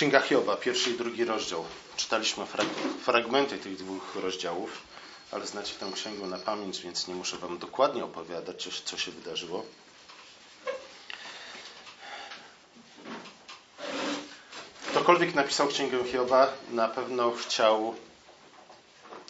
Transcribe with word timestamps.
Księga 0.00 0.20
Hioba, 0.20 0.56
pierwszy 0.56 0.90
i 0.90 0.98
drugi 0.98 1.24
rozdział. 1.24 1.64
Czytaliśmy 1.96 2.44
fragmenty 3.02 3.58
tych 3.58 3.76
dwóch 3.76 4.14
rozdziałów, 4.14 4.82
ale 5.30 5.46
znacie 5.46 5.74
tę 5.74 5.90
księgę 5.94 6.26
na 6.26 6.38
pamięć, 6.38 6.80
więc 6.80 7.08
nie 7.08 7.14
muszę 7.14 7.36
Wam 7.36 7.58
dokładnie 7.58 8.04
opowiadać, 8.04 8.82
co 8.84 8.98
się 8.98 9.10
wydarzyło. 9.10 9.64
Ktokolwiek 14.90 15.34
napisał 15.34 15.68
księgę 15.68 16.04
Hioba, 16.04 16.52
na 16.70 16.88
pewno 16.88 17.30
chciał 17.30 17.94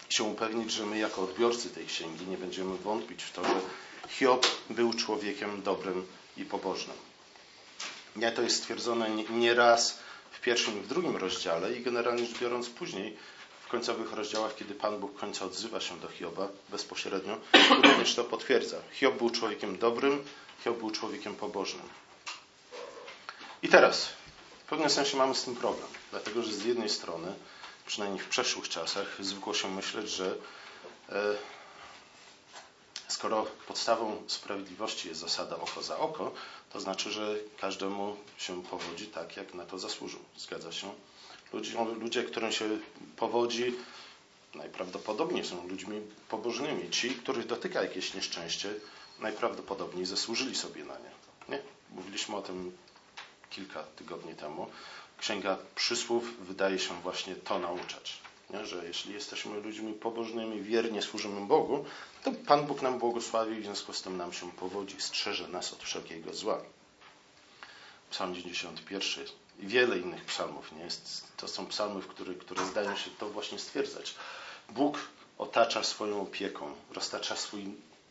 się 0.08 0.24
upewnić, 0.24 0.72
że 0.72 0.86
my, 0.86 0.98
jako 0.98 1.22
odbiorcy 1.22 1.70
tej 1.70 1.86
księgi, 1.86 2.26
nie 2.26 2.38
będziemy 2.38 2.76
wątpić 2.76 3.22
w 3.22 3.32
to, 3.32 3.44
że 3.44 3.60
Hiob 4.08 4.46
był 4.70 4.94
człowiekiem 4.94 5.62
dobrym 5.62 6.06
i 6.36 6.44
pobożnym. 6.44 6.96
Nie, 8.16 8.32
to 8.32 8.42
jest 8.42 8.56
stwierdzone 8.56 9.10
nieraz 9.30 9.98
w 10.30 10.40
pierwszym 10.40 10.78
i 10.78 10.80
w 10.80 10.86
drugim 10.86 11.16
rozdziale 11.16 11.72
i 11.72 11.82
generalnie 11.82 12.26
rzecz 12.26 12.38
biorąc 12.38 12.70
później, 12.70 13.16
w 13.64 13.68
końcowych 13.68 14.12
rozdziałach, 14.12 14.54
kiedy 14.54 14.74
Pan 14.74 15.00
Bóg 15.00 15.16
w 15.16 15.20
końcu 15.20 15.44
odzywa 15.44 15.80
się 15.80 16.00
do 16.00 16.08
Hioba 16.08 16.48
bezpośrednio, 16.68 17.38
również 17.84 18.14
to 18.14 18.24
potwierdza. 18.24 18.76
Hiob 18.92 19.18
był 19.18 19.30
człowiekiem 19.30 19.78
dobrym, 19.78 20.24
Hiob 20.64 20.78
był 20.78 20.90
człowiekiem 20.90 21.34
pobożnym. 21.34 21.88
I 23.62 23.68
teraz, 23.68 24.08
w 24.64 24.68
pewnym 24.68 24.90
sensie 24.90 25.16
mamy 25.16 25.34
z 25.34 25.44
tym 25.44 25.56
problem, 25.56 25.88
dlatego 26.10 26.42
że 26.42 26.52
z 26.52 26.64
jednej 26.64 26.88
strony, 26.88 27.34
przynajmniej 27.86 28.20
w 28.22 28.28
przeszłych 28.28 28.68
czasach, 28.68 29.16
zwykło 29.20 29.54
się 29.54 29.70
myśleć, 29.74 30.10
że 30.10 30.34
e, 31.08 31.34
skoro 33.08 33.46
podstawą 33.66 34.22
sprawiedliwości 34.26 35.08
jest 35.08 35.20
zasada 35.20 35.56
oko 35.56 35.82
za 35.82 35.98
oko, 35.98 36.32
to 36.72 36.80
znaczy, 36.80 37.10
że 37.10 37.36
każdemu 37.60 38.16
się 38.38 38.62
powodzi 38.62 39.06
tak, 39.06 39.36
jak 39.36 39.54
na 39.54 39.64
to 39.64 39.78
zasłużył. 39.78 40.20
Zgadza 40.36 40.72
się? 40.72 40.92
Ludzie, 41.52 41.84
ludzie 41.84 42.24
którym 42.24 42.52
się 42.52 42.78
powodzi, 43.16 43.74
najprawdopodobniej 44.54 45.44
są 45.44 45.68
ludźmi 45.68 46.00
pobożnymi. 46.28 46.90
Ci, 46.90 47.10
których 47.10 47.46
dotyka 47.46 47.82
jakieś 47.82 48.14
nieszczęście, 48.14 48.74
najprawdopodobniej 49.18 50.06
zasłużyli 50.06 50.54
sobie 50.54 50.84
na 50.84 50.98
nie. 50.98 51.10
nie? 51.48 51.62
Mówiliśmy 51.90 52.36
o 52.36 52.42
tym 52.42 52.76
kilka 53.50 53.82
tygodni 53.82 54.34
temu. 54.34 54.70
Księga 55.18 55.58
Przysłów 55.74 56.46
wydaje 56.46 56.78
się 56.78 57.02
właśnie 57.02 57.34
to 57.36 57.58
nauczać. 57.58 58.18
Nie? 58.52 58.66
Że 58.66 58.84
jeśli 58.86 59.14
jesteśmy 59.14 59.60
ludźmi 59.60 59.92
pobożnymi, 59.92 60.62
wiernie 60.62 61.02
służymy 61.02 61.46
Bogu, 61.46 61.84
to 62.24 62.32
Pan 62.46 62.66
Bóg 62.66 62.82
nam 62.82 62.98
błogosławi 62.98 63.56
i 63.56 63.60
w 63.60 63.64
związku 63.64 63.92
z 63.92 64.02
tym 64.02 64.16
nam 64.16 64.32
się 64.32 64.52
powodzi, 64.52 65.00
strzeże 65.00 65.48
nas 65.48 65.72
od 65.72 65.82
wszelkiego 65.82 66.34
zła. 66.34 66.60
Psalm 68.10 68.34
91 68.34 69.24
i 69.58 69.66
wiele 69.66 69.98
innych 69.98 70.24
psalmów. 70.24 70.72
Nie? 70.72 70.88
To 71.36 71.48
są 71.48 71.66
psalmy, 71.66 72.02
które, 72.02 72.34
które 72.34 72.66
zdają 72.66 72.96
się 72.96 73.10
to 73.18 73.28
właśnie 73.28 73.58
stwierdzać. 73.58 74.14
Bóg 74.68 74.98
otacza 75.38 75.84
swoją 75.84 76.22
opieką, 76.22 76.74
roztacza 76.94 77.36
swój, 77.36 77.64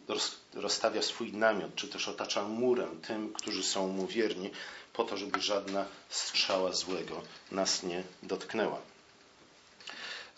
roz, 0.08 0.36
rozstawia 0.54 1.02
swój 1.02 1.34
namiot, 1.34 1.76
czy 1.76 1.88
też 1.88 2.08
otacza 2.08 2.44
murem 2.44 3.02
tym, 3.02 3.34
którzy 3.34 3.64
są 3.64 3.88
mu 3.88 4.08
wierni, 4.08 4.52
po 4.94 5.04
to, 5.04 5.18
żeby 5.18 5.42
żadna 5.42 5.86
strzała 6.10 6.72
złego 6.74 7.22
nas 7.52 7.84
nie 7.84 8.04
dotknęła. 8.24 8.82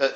E, 0.02 0.10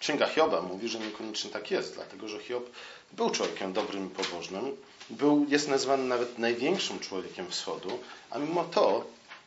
Księga 0.00 0.26
Hioba 0.26 0.62
mówi, 0.62 0.88
że 0.88 0.98
niekoniecznie 0.98 1.50
tak 1.50 1.70
jest, 1.70 1.94
dlatego 1.94 2.28
że 2.28 2.38
Hiob 2.38 2.70
był 3.12 3.30
człowiekiem 3.30 3.72
dobrym 3.72 4.06
i 4.06 4.10
pobożnym, 4.10 4.76
był, 5.10 5.46
jest 5.48 5.68
nazwany 5.68 6.04
nawet 6.04 6.38
największym 6.38 6.98
człowiekiem 6.98 7.50
wschodu, 7.50 7.98
a 8.30 8.38
mimo 8.38 8.64
to, 8.64 9.04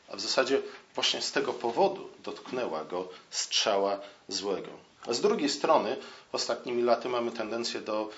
a 0.10 0.16
w 0.16 0.22
zasadzie 0.22 0.62
właśnie 0.96 1.22
z 1.22 1.32
tego 1.32 1.54
powodu 1.54 2.10
dotknęła 2.24 2.84
go 2.84 3.10
strzała 3.32 4.00
złego. 4.28 4.70
A 5.08 5.14
z 5.14 5.22
drugiej 5.22 5.50
strony, 5.50 5.98
ostatnimi 6.32 6.84
laty 6.84 7.10
mamy 7.10 7.32
tendencję 7.32 7.82
do, 7.82 8.10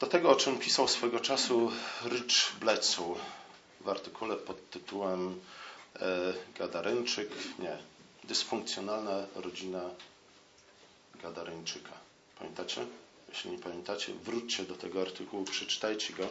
do 0.00 0.06
tego, 0.06 0.30
o 0.30 0.36
czym 0.36 0.58
pisał 0.58 0.88
swego 0.88 1.20
czasu 1.20 1.72
Rich 2.04 2.52
Bledsoe 2.60 3.14
w 3.80 3.88
artykule 3.88 4.36
pod 4.36 4.70
tytułem 4.70 5.40
e, 6.00 6.34
Gadaryńczyk, 6.58 7.30
nie, 7.58 7.78
dysfunkcjonalna 8.28 9.26
rodzina 9.34 9.80
Gadareńczyka. 11.22 11.92
Pamiętacie? 12.38 12.86
Jeśli 13.28 13.50
nie 13.50 13.58
pamiętacie, 13.58 14.12
wróćcie 14.24 14.62
do 14.62 14.74
tego 14.74 15.00
artykułu, 15.00 15.44
przeczytajcie 15.44 16.14
go, 16.14 16.28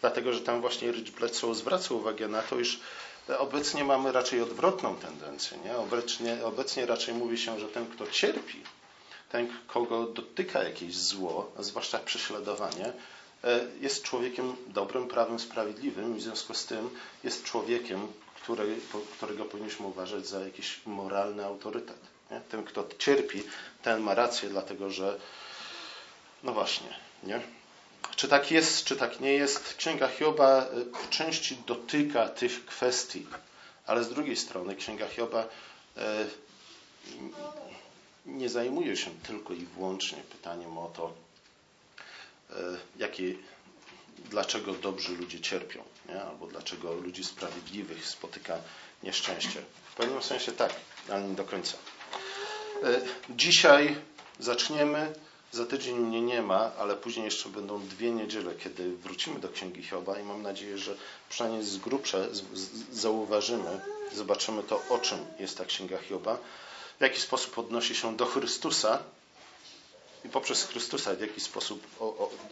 dlatego 0.00 0.32
że 0.32 0.40
tam 0.40 0.60
właśnie 0.60 0.92
Rich 0.92 1.10
Bledsoe 1.10 1.54
zwraca 1.54 1.94
uwagę 1.94 2.28
na 2.28 2.42
to, 2.42 2.60
iż 2.60 2.80
obecnie 3.38 3.84
mamy 3.84 4.12
raczej 4.12 4.40
odwrotną 4.40 4.96
tendencję. 4.96 5.58
Nie? 5.64 5.76
Obecnie, 5.76 6.44
obecnie 6.44 6.86
raczej 6.86 7.14
mówi 7.14 7.38
się, 7.38 7.60
że 7.60 7.68
ten, 7.68 7.86
kto 7.86 8.06
cierpi, 8.06 8.62
ten, 9.32 9.48
kogo 9.66 10.04
dotyka 10.04 10.62
jakieś 10.64 10.96
zło, 10.96 11.52
zwłaszcza 11.58 11.98
prześladowanie, 11.98 12.92
e, 13.44 13.60
jest 13.80 14.02
człowiekiem 14.02 14.56
dobrym, 14.66 15.08
prawym, 15.08 15.38
sprawiedliwym 15.38 16.16
i 16.16 16.20
w 16.20 16.22
związku 16.22 16.54
z 16.54 16.66
tym 16.66 16.90
jest 17.24 17.44
człowiekiem, 17.44 18.08
który, 18.48 18.76
którego 19.12 19.44
powinniśmy 19.44 19.86
uważać 19.86 20.26
za 20.26 20.40
jakiś 20.40 20.80
moralny 20.86 21.44
autorytet. 21.44 21.98
Nie? 22.30 22.40
Ten, 22.40 22.64
kto 22.64 22.88
cierpi, 22.98 23.42
ten 23.82 24.00
ma 24.00 24.14
rację, 24.14 24.48
dlatego 24.48 24.90
że, 24.90 25.18
no 26.42 26.52
właśnie, 26.52 26.88
nie? 27.22 27.40
Czy 28.16 28.28
tak 28.28 28.50
jest, 28.50 28.84
czy 28.84 28.96
tak 28.96 29.20
nie 29.20 29.32
jest? 29.32 29.74
Księga 29.74 30.08
Hioba 30.08 30.66
y, 30.78 30.84
po 30.84 31.08
części 31.10 31.56
dotyka 31.66 32.28
tych 32.28 32.66
kwestii, 32.66 33.26
ale 33.86 34.04
z 34.04 34.08
drugiej 34.08 34.36
strony 34.36 34.76
Księga 34.76 35.08
Hioba 35.08 35.48
y, 35.96 36.00
nie 38.26 38.48
zajmuje 38.48 38.96
się 38.96 39.10
tylko 39.10 39.54
i 39.54 39.66
wyłącznie 39.66 40.18
pytaniem 40.18 40.78
o 40.78 40.88
to, 40.88 41.12
y, 42.50 42.54
jakie, 42.96 43.34
dlaczego 44.30 44.72
dobrzy 44.72 45.16
ludzie 45.16 45.40
cierpią, 45.40 45.82
nie? 46.08 46.22
albo 46.22 46.46
dlaczego 46.46 46.92
ludzi 46.94 47.24
sprawiedliwych 47.24 48.06
spotyka 48.06 48.58
nieszczęście. 49.02 49.62
W 49.92 49.94
pewnym 49.94 50.22
sensie 50.22 50.52
tak, 50.52 50.74
ale 51.08 51.22
nie 51.22 51.34
do 51.34 51.44
końca. 51.44 51.76
E, 52.82 53.00
dzisiaj 53.30 53.96
zaczniemy, 54.38 55.12
za 55.52 55.66
tydzień 55.66 55.96
mnie 55.96 56.22
nie 56.22 56.42
ma, 56.42 56.72
ale 56.78 56.96
później 56.96 57.24
jeszcze 57.24 57.48
będą 57.48 57.86
dwie 57.86 58.10
niedziele, 58.10 58.54
kiedy 58.54 58.96
wrócimy 58.96 59.40
do 59.40 59.48
Księgi 59.48 59.82
Hioba 59.82 60.18
i 60.18 60.22
mam 60.22 60.42
nadzieję, 60.42 60.78
że 60.78 60.94
przynajmniej 61.28 61.64
z 61.64 61.76
grubsza 61.76 62.18
zauważymy, 62.92 63.80
zobaczymy 64.14 64.62
to, 64.62 64.82
o 64.88 64.98
czym 64.98 65.18
jest 65.38 65.58
ta 65.58 65.64
Księga 65.64 65.98
Hioba, 65.98 66.38
w 66.98 67.00
jaki 67.00 67.20
sposób 67.20 67.58
odnosi 67.58 67.94
się 67.94 68.16
do 68.16 68.26
Chrystusa 68.26 68.98
i 70.24 70.28
poprzez 70.28 70.64
Chrystusa 70.64 71.14
w 71.14 71.20
jaki 71.20 71.40
sposób 71.40 71.86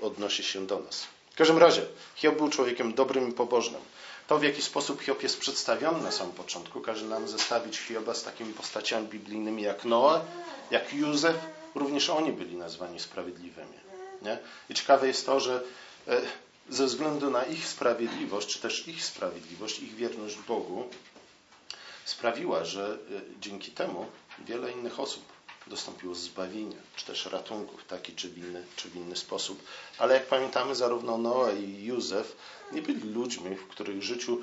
odnosi 0.01 0.43
się 0.43 0.67
do 0.67 0.79
nas. 0.79 1.07
W 1.37 1.39
każdym 1.39 1.59
razie, 1.59 1.83
Hiob 2.15 2.37
był 2.37 2.49
człowiekiem 2.49 2.95
dobrym 2.95 3.29
i 3.29 3.33
pobożnym. 3.33 3.81
To, 4.27 4.39
w 4.39 4.43
jaki 4.43 4.63
sposób 4.63 5.03
Hiob 5.03 5.23
jest 5.23 5.41
przedstawiony 5.41 6.03
na 6.03 6.13
samym 6.13 6.33
początku, 6.33 6.81
każe 6.81 7.07
nam 7.07 7.29
zestawić 7.29 7.79
Hioba 7.79 8.15
z 8.15 8.23
takimi 8.23 8.53
postaciami 8.53 9.09
biblijnymi 9.09 9.63
jak 9.63 9.85
Noe, 9.85 10.21
jak 10.71 10.95
Józef. 10.95 11.37
Również 11.75 12.11
oni 12.11 12.33
byli 12.33 12.57
nazwani 12.57 13.01
sprawiedliwymi. 13.01 13.79
Nie? 14.23 14.39
I 14.71 14.75
ciekawe 14.75 15.07
jest 15.07 15.27
to, 15.27 15.41
że 15.41 15.63
e, 16.09 16.21
ze 16.69 16.87
względu 16.87 17.31
na 17.31 17.45
ich 17.45 17.69
sprawiedliwość, 17.69 18.49
czy 18.49 18.61
też 18.61 18.89
ich 18.89 19.05
sprawiedliwość, 19.05 19.79
ich 19.81 19.95
wierność 19.95 20.37
Bogu, 20.37 20.89
sprawiła, 22.05 22.65
że 22.65 22.99
e, 23.17 23.21
dzięki 23.41 23.71
temu 23.71 24.07
wiele 24.39 24.73
innych 24.73 25.01
osób 25.01 25.36
dostąpiło 25.67 26.15
zbawienia, 26.15 26.77
czy 26.97 27.07
też 27.07 27.27
ratunku 27.27 27.79
w 27.79 27.85
taki 27.85 28.13
czy 28.13 28.29
w, 28.29 28.39
inny, 28.39 28.65
czy 28.77 28.91
w 28.91 28.97
inny 28.97 29.17
sposób. 29.17 29.63
Ale 29.99 30.15
jak 30.15 30.27
pamiętamy, 30.27 30.75
zarówno 30.75 31.19
Noe 31.19 31.57
i 31.57 31.85
Józef 31.85 32.37
nie 32.73 32.83
byli 32.83 33.01
ludźmi, 33.01 33.57
w 33.57 33.67
których 33.67 34.03
życiu 34.03 34.41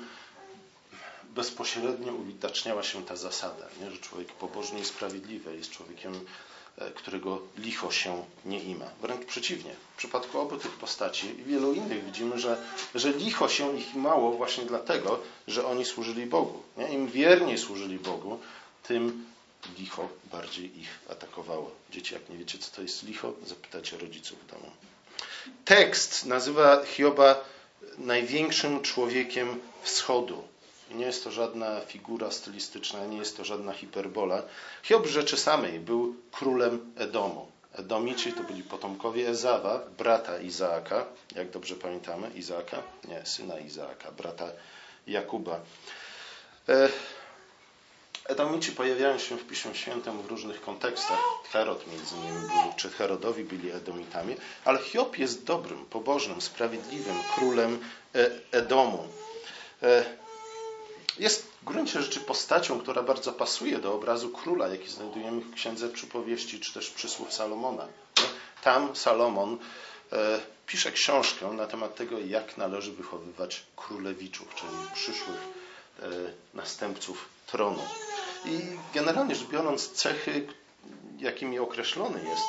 bezpośrednio 1.34 2.12
uwidaczniała 2.12 2.82
się 2.82 3.04
ta 3.04 3.16
zasada, 3.16 3.66
nie? 3.80 3.90
że 3.90 3.98
człowiek 3.98 4.32
pobożny 4.32 4.80
i 4.80 4.84
sprawiedliwy 4.84 5.56
jest 5.56 5.70
człowiekiem, 5.70 6.24
e, 6.78 6.90
którego 6.90 7.40
licho 7.58 7.90
się 7.90 8.24
nie 8.44 8.60
ima. 8.60 8.86
Wręcz 9.02 9.26
przeciwnie. 9.26 9.74
W 9.94 9.96
przypadku 9.96 10.40
obu 10.40 10.56
tych 10.56 10.72
postaci 10.72 11.40
i 11.40 11.44
wielu 11.44 11.72
innych 11.72 12.04
widzimy, 12.04 12.38
że, 12.38 12.62
że 12.94 13.12
licho 13.12 13.48
się 13.48 13.78
ich 13.78 13.94
mało 13.94 14.32
właśnie 14.32 14.64
dlatego, 14.64 15.20
że 15.48 15.66
oni 15.66 15.84
służyli 15.84 16.26
Bogu. 16.26 16.62
Nie? 16.76 16.88
Im 16.88 17.08
wierniej 17.08 17.58
służyli 17.58 17.98
Bogu, 17.98 18.38
tym 18.82 19.33
licho 19.78 20.08
bardziej 20.32 20.80
ich 20.80 20.98
atakowało. 21.10 21.70
Dzieci, 21.90 22.14
jak 22.14 22.28
nie 22.28 22.36
wiecie, 22.36 22.58
co 22.58 22.76
to 22.76 22.82
jest 22.82 23.02
licho, 23.02 23.32
zapytacie 23.46 23.98
rodziców 23.98 24.38
w 24.38 24.50
domu. 24.50 24.70
Tekst 25.64 26.26
nazywa 26.26 26.84
Hioba 26.84 27.44
największym 27.98 28.82
człowiekiem 28.82 29.60
wschodu. 29.82 30.42
Nie 30.90 31.06
jest 31.06 31.24
to 31.24 31.30
żadna 31.30 31.80
figura 31.80 32.30
stylistyczna, 32.30 33.06
nie 33.06 33.16
jest 33.16 33.36
to 33.36 33.44
żadna 33.44 33.72
hiperbola. 33.72 34.42
Hiob 34.82 35.06
rzeczy 35.06 35.36
samej 35.36 35.80
był 35.80 36.16
królem 36.32 36.92
Edomu. 36.96 37.54
Edomici 37.72 38.32
to 38.32 38.42
byli 38.42 38.62
potomkowie 38.62 39.28
Ezawa, 39.28 39.80
brata 39.98 40.38
Izaaka, 40.38 41.06
jak 41.34 41.50
dobrze 41.50 41.74
pamiętamy, 41.74 42.30
Izaaka? 42.30 42.82
Nie, 43.08 43.26
syna 43.26 43.58
Izaaka, 43.58 44.12
brata 44.12 44.48
Jakuba. 45.06 45.60
E, 46.68 46.88
Edomici 48.28 48.72
pojawiają 48.72 49.18
się 49.18 49.36
w 49.36 49.46
Piśmie 49.46 49.74
Świętym 49.74 50.22
w 50.22 50.26
różnych 50.26 50.60
kontekstach. 50.60 51.18
Herod 51.52 51.86
między 51.86 52.16
innymi 52.16 52.48
był, 52.48 52.72
czy 52.76 52.90
Herodowi 52.90 53.44
byli 53.44 53.70
Edomitami, 53.70 54.36
ale 54.64 54.78
Hiob 54.78 55.18
jest 55.18 55.44
dobrym, 55.44 55.86
pobożnym, 55.86 56.40
sprawiedliwym 56.40 57.16
królem 57.34 57.78
e, 58.14 58.30
Edomu. 58.52 59.08
E, 59.82 60.04
jest 61.18 61.42
w 61.42 61.64
gruncie 61.64 62.02
rzeczy 62.02 62.20
postacią, 62.20 62.80
która 62.80 63.02
bardzo 63.02 63.32
pasuje 63.32 63.78
do 63.78 63.94
obrazu 63.94 64.28
króla, 64.28 64.68
jaki 64.68 64.88
znajdujemy 64.88 65.40
w 65.40 65.54
Księdze 65.54 65.88
Przypowieści, 65.88 66.60
czy 66.60 66.72
też 66.74 66.90
Przysłów 66.90 67.32
Salomona. 67.32 67.86
Tam 68.62 68.96
Salomon 68.96 69.58
e, 70.12 70.40
pisze 70.66 70.92
książkę 70.92 71.46
na 71.46 71.66
temat 71.66 71.94
tego, 71.94 72.18
jak 72.18 72.56
należy 72.56 72.92
wychowywać 72.92 73.62
królewiczów, 73.76 74.54
czyli 74.54 74.72
przyszłych 74.94 75.40
następców 76.54 77.33
tronu. 77.46 77.82
I 78.44 78.60
generalnie 78.94 79.34
rzecz 79.34 79.48
biorąc, 79.48 79.92
cechy, 79.92 80.46
jakimi 81.18 81.58
określony 81.58 82.20
jest 82.28 82.46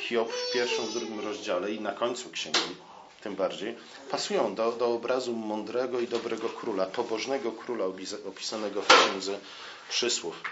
Hiob 0.00 0.32
w 0.32 0.52
pierwszym, 0.52 0.86
w 0.86 0.92
drugim 0.92 1.20
rozdziale 1.20 1.70
i 1.70 1.80
na 1.80 1.92
końcu 1.92 2.30
księgi, 2.30 2.76
tym 3.22 3.36
bardziej, 3.36 3.76
pasują 4.10 4.54
do, 4.54 4.72
do 4.72 4.86
obrazu 4.86 5.32
mądrego 5.32 6.00
i 6.00 6.08
dobrego 6.08 6.48
króla, 6.48 6.86
pobożnego 6.86 7.52
króla 7.52 7.84
opisanego 8.28 8.82
w 8.82 8.86
księdze 8.86 9.38
przysłów. 9.88 10.42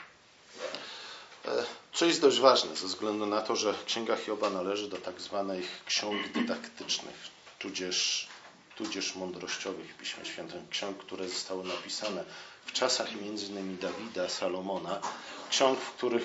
E, 1.45 1.65
co 1.93 2.07
jest 2.07 2.21
dość 2.21 2.41
ważne, 2.41 2.77
ze 2.77 2.87
względu 2.87 3.27
na 3.27 3.43
to, 3.43 3.57
że 3.57 3.75
Księga 3.87 4.17
Hioba 4.17 4.51
należy 4.51 4.89
do 4.89 4.97
tak 4.97 5.21
zwanych 5.21 5.85
ksiąg 5.87 6.29
dydaktycznych, 6.29 7.17
tudzież, 7.59 8.29
tudzież 8.77 9.15
mądrościowych 9.15 9.95
w 9.95 9.99
Piśmie 9.99 10.25
Świętym, 10.25 10.67
ksiąg, 10.71 10.99
które 10.99 11.29
zostały 11.29 11.65
napisane 11.65 12.25
w 12.67 12.73
czasach 12.73 13.09
m.in. 13.13 13.79
Dawida, 13.79 14.29
Salomona, 14.29 15.01
ksiąg, 15.51 15.79
w 15.79 15.93
których 15.93 16.25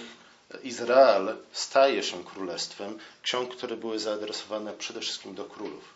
Izrael 0.64 1.38
staje 1.52 2.04
się 2.04 2.24
królestwem, 2.24 3.00
ksiąg, 3.22 3.56
które 3.56 3.78
były 3.78 4.00
zaadresowane 4.00 4.74
przede 4.74 5.02
wszystkim 5.02 5.36
do 5.36 5.46
królów. 5.46 5.94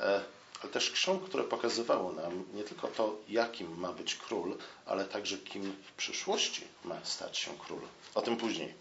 E, 0.00 0.20
ale 0.62 0.72
też 0.72 0.90
ksiąg, 0.90 1.24
które 1.24 1.44
pokazywało 1.44 2.12
nam 2.12 2.44
nie 2.54 2.64
tylko 2.64 2.88
to, 2.88 3.16
jakim 3.28 3.78
ma 3.78 3.92
być 3.92 4.14
król, 4.14 4.56
ale 4.86 5.04
także 5.04 5.38
kim 5.38 5.76
w 5.86 5.92
przyszłości 5.92 6.64
ma 6.84 7.04
stać 7.04 7.38
się 7.38 7.50
król. 7.58 7.80
O 8.14 8.22
tym 8.22 8.36
później. 8.36 8.74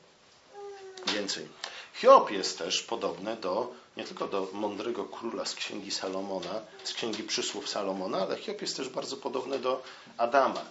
Więcej. 1.07 1.47
Hiob 1.93 2.31
jest 2.31 2.57
też 2.57 2.83
podobny 2.83 3.35
do, 3.35 3.73
nie 3.97 4.03
tylko 4.03 4.27
do 4.27 4.47
mądrego 4.53 5.05
króla 5.05 5.45
z 5.45 5.55
księgi 5.55 5.91
Salomona, 5.91 6.61
z 6.83 6.93
księgi 6.93 7.23
przysłów 7.23 7.69
Salomona, 7.69 8.17
ale 8.17 8.37
Hiob 8.37 8.61
jest 8.61 8.77
też 8.77 8.89
bardzo 8.89 9.17
podobny 9.17 9.59
do 9.59 9.83
Adama, 10.17 10.65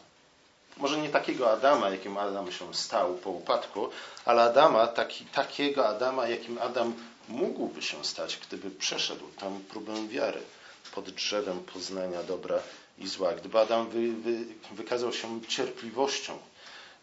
może 0.76 0.98
nie 0.98 1.08
takiego 1.08 1.50
Adama, 1.50 1.90
jakim 1.90 2.18
Adam 2.18 2.52
się 2.52 2.74
stał 2.74 3.14
po 3.14 3.30
upadku, 3.30 3.88
ale 4.24 4.42
Adama, 4.42 4.86
taki, 4.86 5.24
takiego 5.24 5.88
Adama, 5.88 6.28
jakim 6.28 6.58
Adam 6.58 6.94
mógłby 7.28 7.82
się 7.82 8.04
stać, 8.04 8.38
gdyby 8.46 8.70
przeszedł 8.70 9.28
tę 9.40 9.60
próbę 9.68 10.08
wiary 10.08 10.40
pod 10.94 11.10
drzewem 11.10 11.60
poznania 11.60 12.22
dobra 12.22 12.58
i 12.98 13.08
zła. 13.08 13.32
Gdyby 13.32 13.58
Adam 13.58 13.88
wy, 13.88 14.12
wy, 14.12 14.44
wykazał 14.72 15.12
się 15.12 15.40
cierpliwością, 15.48 16.38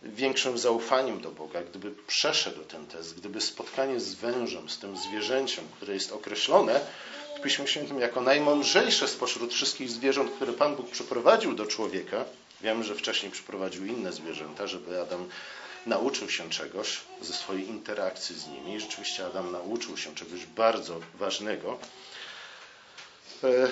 większym 0.04 0.58
zaufaniem 0.58 1.22
do 1.22 1.32
Boga, 1.32 1.64
gdyby 1.64 1.92
przeszedł 2.08 2.64
ten 2.64 2.86
test, 2.86 3.20
gdyby 3.20 3.42
spotkanie 3.42 4.00
z 4.00 4.14
wężem, 4.14 4.70
z 4.70 4.80
tym 4.80 4.98
zwierzęciem, 4.98 5.66
które 5.76 5.94
jest 5.94 6.12
określone 6.12 6.80
w 7.38 7.42
Piśmie 7.42 7.68
Świętym 7.68 8.00
jako 8.00 8.22
najmądrzejsze 8.22 9.08
spośród 9.08 9.54
wszystkich 9.54 9.90
zwierząt, 9.90 10.32
które 10.32 10.54
Pan 10.54 10.76
Bóg 10.76 10.90
przyprowadził 10.90 11.56
do 11.56 11.66
człowieka, 11.66 12.26
Wiemy, 12.62 12.84
że 12.84 12.96
wcześniej 12.96 13.32
przyprowadził 13.32 13.86
inne 13.86 14.14
zwierzęta, 14.14 14.68
żeby 14.68 15.02
Adam 15.02 15.30
nauczył 15.86 16.30
się 16.30 16.50
czegoś 16.50 16.98
ze 17.22 17.34
swojej 17.34 17.68
interakcji 17.68 18.40
z 18.40 18.48
nimi. 18.48 18.74
I 18.74 18.80
rzeczywiście 18.80 19.26
Adam 19.26 19.52
nauczył 19.52 19.98
się 19.98 20.16
czegoś 20.16 20.46
bardzo 20.46 21.00
ważnego. 21.14 21.80
E, 23.44 23.68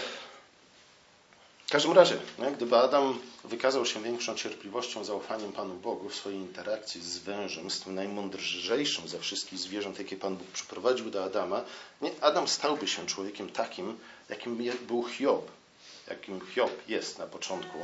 w 1.67 1.69
każdym 1.71 1.91
razie, 1.91 2.17
gdyby 2.55 2.77
Adam 2.77 3.19
wykazał 3.43 3.85
się 3.85 4.03
większą 4.03 4.35
cierpliwością, 4.35 5.03
zaufaniem 5.03 5.51
Panu 5.51 5.75
Bogu 5.75 6.09
w 6.09 6.15
swojej 6.15 6.39
interakcji 6.39 7.01
z 7.01 7.17
wężem, 7.17 7.71
z 7.71 7.79
tym 7.79 7.95
najmądrzejszym 7.95 9.07
ze 9.07 9.19
wszystkich 9.19 9.59
zwierząt, 9.59 9.99
jakie 9.99 10.17
Pan 10.17 10.35
Bóg 10.35 10.47
przyprowadził 10.47 11.11
do 11.11 11.23
Adama, 11.23 11.61
nie, 12.01 12.11
Adam 12.21 12.47
stałby 12.47 12.87
się 12.87 13.05
człowiekiem 13.05 13.49
takim, 13.49 13.97
jakim 14.29 14.57
był 14.87 15.03
Hiob, 15.03 15.51
jakim 16.09 16.41
Hiob 16.55 16.89
jest 16.89 17.19
na 17.19 17.25
początku 17.25 17.77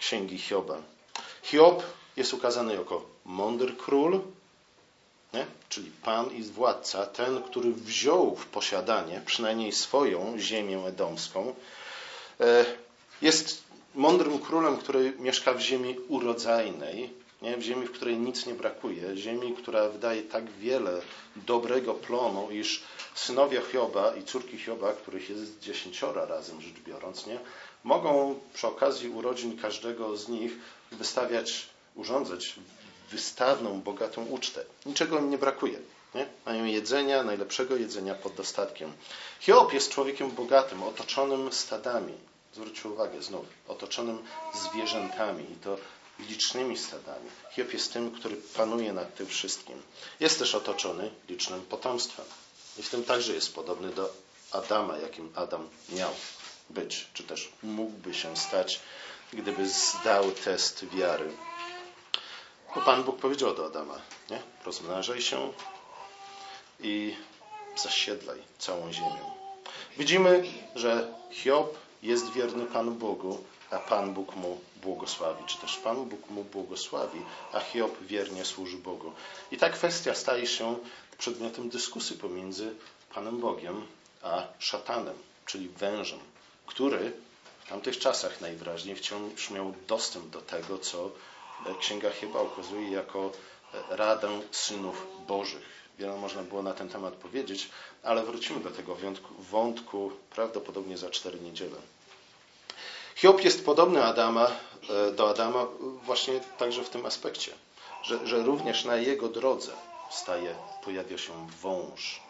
księgi 0.00 0.38
Hioba. 0.38 0.76
Hiob 1.42 1.82
jest 2.16 2.34
ukazany 2.34 2.74
jako 2.74 3.04
mądry 3.24 3.72
król, 3.72 4.20
nie? 5.34 5.46
czyli 5.68 5.90
pan 6.02 6.30
i 6.30 6.42
władca, 6.42 7.06
ten, 7.06 7.42
który 7.42 7.72
wziął 7.72 8.36
w 8.36 8.46
posiadanie 8.46 9.22
przynajmniej 9.26 9.72
swoją 9.72 10.38
ziemię 10.38 10.78
edomską. 10.86 11.54
E, 12.40 12.64
jest 13.22 13.62
mądrym 13.94 14.38
królem, 14.38 14.76
który 14.76 15.12
mieszka 15.18 15.52
w 15.54 15.60
ziemi 15.60 15.96
urodzajnej, 16.08 17.10
nie? 17.42 17.62
ziemi, 17.62 17.86
w 17.86 17.92
której 17.92 18.18
nic 18.18 18.46
nie 18.46 18.54
brakuje, 18.54 19.16
ziemi, 19.16 19.54
która 19.54 19.88
wydaje 19.88 20.22
tak 20.22 20.50
wiele 20.50 21.00
dobrego 21.36 21.94
plonu, 21.94 22.50
iż 22.50 22.82
synowie 23.14 23.62
Hioba 23.72 24.14
i 24.16 24.22
córki 24.22 24.58
Hioba, 24.58 24.92
których 24.92 25.30
jest 25.30 25.60
dziesięciora 25.60 26.24
razem 26.24 26.60
rzecz 26.60 26.80
biorąc, 26.86 27.26
nie? 27.26 27.38
mogą 27.84 28.40
przy 28.54 28.66
okazji 28.66 29.08
urodzin 29.08 29.58
każdego 29.58 30.16
z 30.16 30.28
nich 30.28 30.52
wystawiać, 30.92 31.66
urządzać 31.94 32.54
wystawną, 33.10 33.80
bogatą 33.80 34.26
ucztę. 34.26 34.64
Niczego 34.86 35.18
im 35.18 35.30
nie 35.30 35.38
brakuje. 35.38 35.78
Nie? 36.14 36.26
Mają 36.46 36.64
jedzenia, 36.64 37.22
najlepszego 37.22 37.76
jedzenia 37.76 38.14
pod 38.14 38.34
dostatkiem. 38.34 38.92
Hiob 39.40 39.72
jest 39.72 39.90
człowiekiem 39.90 40.30
bogatym, 40.30 40.82
otoczonym 40.82 41.52
stadami. 41.52 42.14
Zwróćcie 42.54 42.88
uwagę 42.88 43.22
znów, 43.22 43.46
otoczonym 43.68 44.18
zwierzętami 44.54 45.44
i 45.52 45.56
to 45.56 45.76
licznymi 46.28 46.78
stadami. 46.78 47.30
Hiob 47.52 47.72
jest 47.72 47.92
tym, 47.92 48.10
który 48.10 48.36
panuje 48.36 48.92
nad 48.92 49.14
tym 49.14 49.26
wszystkim. 49.26 49.82
Jest 50.20 50.38
też 50.38 50.54
otoczony 50.54 51.10
licznym 51.28 51.60
potomstwem. 51.62 52.26
I 52.78 52.82
w 52.82 52.90
tym 52.90 53.04
także 53.04 53.32
jest 53.32 53.54
podobny 53.54 53.90
do 53.90 54.12
Adama, 54.52 54.98
jakim 54.98 55.32
Adam 55.34 55.68
miał 55.88 56.10
być, 56.70 57.06
czy 57.14 57.22
też 57.22 57.52
mógłby 57.62 58.14
się 58.14 58.36
stać, 58.36 58.80
gdyby 59.32 59.68
zdał 59.68 60.30
test 60.32 60.84
wiary. 60.86 61.32
Bo 62.74 62.80
Pan 62.80 63.04
Bóg 63.04 63.18
powiedział 63.18 63.54
do 63.54 63.66
Adama, 63.66 64.00
nie? 64.30 64.42
rozmnażaj 64.64 65.22
się 65.22 65.52
i 66.80 67.16
zasiedlaj 67.76 68.38
całą 68.58 68.92
ziemię. 68.92 69.20
Widzimy, 69.98 70.44
że 70.74 71.14
Hiob 71.30 71.78
jest 72.02 72.32
wierny 72.32 72.66
Panu 72.66 72.90
Bogu, 72.90 73.44
a 73.70 73.78
Pan 73.78 74.14
Bóg 74.14 74.36
mu 74.36 74.60
błogosławi, 74.82 75.44
czy 75.46 75.58
też 75.58 75.76
Pan 75.76 76.04
Bóg 76.08 76.30
mu 76.30 76.44
błogosławi, 76.44 77.20
a 77.52 77.60
Hiob 77.60 78.00
wiernie 78.00 78.44
służy 78.44 78.78
Bogu. 78.78 79.12
I 79.50 79.56
ta 79.56 79.70
kwestia 79.70 80.14
staje 80.14 80.46
się 80.46 80.78
przedmiotem 81.18 81.68
dyskusji 81.68 82.16
pomiędzy 82.16 82.74
Panem 83.14 83.40
Bogiem 83.40 83.86
a 84.22 84.46
szatanem, 84.58 85.14
czyli 85.46 85.68
wężem, 85.68 86.18
który 86.66 87.12
w 87.64 87.68
tamtych 87.68 87.98
czasach 87.98 88.40
najwyraźniej 88.40 88.96
wciąż 88.96 89.50
miał 89.50 89.74
dostęp 89.88 90.30
do 90.30 90.40
tego, 90.40 90.78
co 90.78 91.10
Księga 91.80 92.10
chyba 92.10 92.42
ukazuje 92.42 92.90
jako 92.90 93.32
radę 93.90 94.40
synów 94.50 95.06
bożych. 95.26 95.80
Wiele 95.98 96.16
można 96.16 96.42
było 96.42 96.62
na 96.62 96.74
ten 96.74 96.88
temat 96.88 97.14
powiedzieć, 97.14 97.70
ale 98.02 98.22
wrócimy 98.22 98.60
do 98.60 98.70
tego 98.70 98.94
wątku, 98.94 99.34
wątku 99.38 100.12
prawdopodobnie 100.30 100.98
za 100.98 101.10
cztery 101.10 101.40
niedziele. 101.40 101.76
Hiob 103.20 103.44
jest 103.44 103.64
podobny 103.64 104.04
Adama, 104.04 104.50
e, 104.90 105.12
do 105.12 105.30
Adama 105.30 105.66
właśnie 106.02 106.40
także 106.58 106.84
w 106.84 106.90
tym 106.90 107.06
aspekcie, 107.06 107.52
że, 108.02 108.26
że 108.26 108.42
również 108.42 108.84
na 108.84 108.96
jego 108.96 109.28
drodze 109.28 109.72
staje, 110.10 110.54
pojawia 110.84 111.18
się 111.18 111.32
wąż. 111.62 112.20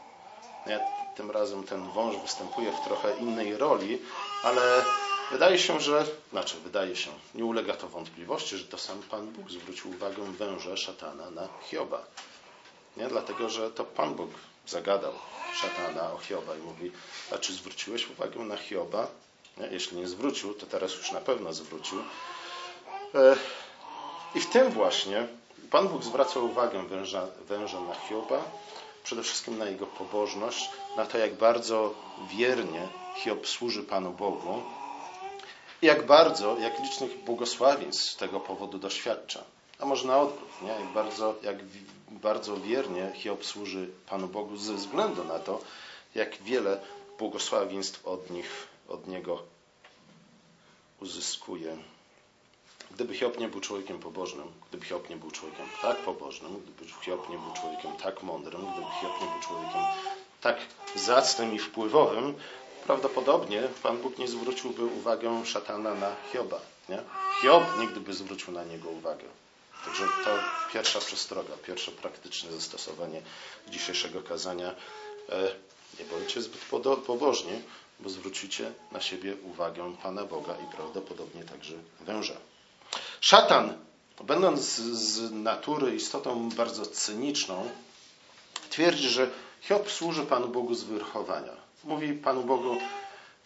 Tym 1.16 1.30
razem 1.30 1.64
ten 1.64 1.90
wąż 1.90 2.16
występuje 2.16 2.72
w 2.72 2.84
trochę 2.84 3.16
innej 3.16 3.56
roli, 3.56 3.98
ale 4.42 4.84
wydaje 5.30 5.58
się, 5.58 5.80
że, 5.80 6.06
znaczy 6.30 6.56
wydaje 6.64 6.96
się, 6.96 7.10
nie 7.34 7.44
ulega 7.44 7.74
to 7.74 7.88
wątpliwości, 7.88 8.56
że 8.56 8.64
to 8.64 8.78
sam 8.78 9.02
Pan 9.02 9.26
Bóg 9.26 9.50
zwrócił 9.50 9.90
uwagę 9.90 10.22
węża 10.22 10.76
szatana 10.76 11.30
na 11.30 11.48
Hioba. 11.62 12.02
Nie? 12.96 13.08
Dlatego, 13.08 13.48
że 13.48 13.70
to 13.70 13.84
Pan 13.84 14.14
Bóg 14.14 14.30
zagadał 14.66 15.12
szatana 15.54 16.12
o 16.12 16.18
Hioba 16.18 16.56
i 16.56 16.60
mówi, 16.60 16.92
a 17.34 17.38
czy 17.38 17.52
zwróciłeś 17.52 18.10
uwagę 18.10 18.40
na 18.40 18.56
Hioba? 18.56 19.06
Jeśli 19.70 19.96
nie 19.96 20.08
zwrócił, 20.08 20.54
to 20.54 20.66
teraz 20.66 20.94
już 20.94 21.12
na 21.12 21.20
pewno 21.20 21.52
zwrócił. 21.52 21.98
E, 23.14 23.36
I 24.34 24.40
w 24.40 24.50
tym 24.50 24.70
właśnie 24.70 25.26
Pan 25.70 25.88
Bóg 25.88 26.04
zwraca 26.04 26.40
uwagę 26.40 26.82
węża, 26.86 27.26
węża 27.48 27.80
na 27.80 27.94
Hioba, 27.94 28.44
przede 29.04 29.22
wszystkim 29.22 29.58
na 29.58 29.64
jego 29.64 29.86
pobożność, 29.86 30.70
na 30.96 31.06
to, 31.06 31.18
jak 31.18 31.34
bardzo 31.34 31.94
wiernie 32.36 32.88
Hiob 33.16 33.46
służy 33.46 33.82
Panu 33.82 34.10
Bogu 34.10 34.62
i 35.82 35.86
jak 35.86 36.06
bardzo, 36.06 36.56
jak 36.58 36.80
licznych 36.80 37.24
błogosławieństw 37.24 38.10
z 38.10 38.16
tego 38.16 38.40
powodu 38.40 38.78
doświadcza. 38.78 39.44
A 39.78 39.86
może 39.86 40.06
na 40.06 40.20
odwrót, 40.20 40.62
nie? 40.62 40.68
Jak 40.68 40.92
bardzo, 40.94 41.34
jak 41.42 41.56
bardzo 42.10 42.56
wiernie 42.56 43.12
Hiob 43.14 43.44
służy 43.44 43.90
Panu 44.06 44.28
Bogu 44.28 44.56
ze 44.56 44.74
względu 44.74 45.24
na 45.24 45.38
to, 45.38 45.60
jak 46.14 46.42
wiele 46.42 46.80
błogosławieństw 47.18 48.06
od 48.06 48.30
nich, 48.30 48.66
od 48.90 49.06
niego 49.06 49.42
uzyskuje. 51.00 51.76
Gdyby 52.90 53.14
Hiob 53.14 53.38
nie 53.38 53.48
był 53.48 53.60
człowiekiem 53.60 53.98
pobożnym, 53.98 54.52
gdyby 54.68 54.86
Hiob 54.86 55.10
nie 55.10 55.16
był 55.16 55.30
człowiekiem 55.30 55.66
tak 55.82 55.96
pobożnym, 55.96 56.62
gdyby 56.62 56.92
Hiob 57.04 57.28
nie 57.28 57.38
był 57.38 57.52
człowiekiem 57.52 57.96
tak 57.96 58.22
mądrym, 58.22 58.60
gdyby 58.60 58.86
Hiob 59.00 59.20
nie 59.20 59.26
był 59.26 59.40
człowiekiem 59.42 59.82
tak 60.40 60.56
zacnym 60.94 61.54
i 61.54 61.58
wpływowym, 61.58 62.34
prawdopodobnie 62.86 63.62
Pan 63.82 63.98
Bóg 63.98 64.18
nie 64.18 64.28
zwróciłby 64.28 64.84
uwagę 64.84 65.46
szatana 65.46 65.94
na 65.94 66.16
Hioba. 66.32 66.60
Nie? 66.88 67.02
Hiob 67.42 67.64
nigdy 67.78 68.00
by 68.00 68.14
zwrócił 68.14 68.52
na 68.52 68.64
niego 68.64 68.88
uwagę. 68.88 69.24
Także 69.84 70.04
to 70.24 70.30
pierwsza 70.72 70.98
przestroga, 71.00 71.54
pierwsze 71.66 71.90
praktyczne 71.90 72.52
zastosowanie 72.52 73.22
dzisiejszego 73.68 74.22
kazania. 74.22 74.74
E, 75.28 75.54
nie 75.98 76.04
bądźcie 76.04 76.42
zbyt 76.42 76.60
pobożni, 77.06 77.62
bo 78.02 78.10
zwrócicie 78.10 78.72
na 78.92 79.00
siebie 79.00 79.36
uwagę 79.42 79.96
Pana 80.02 80.24
Boga 80.24 80.54
i 80.54 80.76
prawdopodobnie 80.76 81.44
także 81.44 81.74
węża. 82.00 82.34
Szatan, 83.20 83.74
będąc 84.24 84.60
z 84.60 85.32
natury 85.32 85.94
istotą 85.94 86.48
bardzo 86.48 86.86
cyniczną, 86.86 87.70
twierdzi, 88.70 89.08
że 89.08 89.30
Hiob 89.60 89.90
służy 89.90 90.22
Panu 90.22 90.48
Bogu 90.48 90.74
z 90.74 90.84
wyrchowania. 90.84 91.52
Mówi 91.84 92.12
Panu 92.12 92.44
Bogu, 92.44 92.76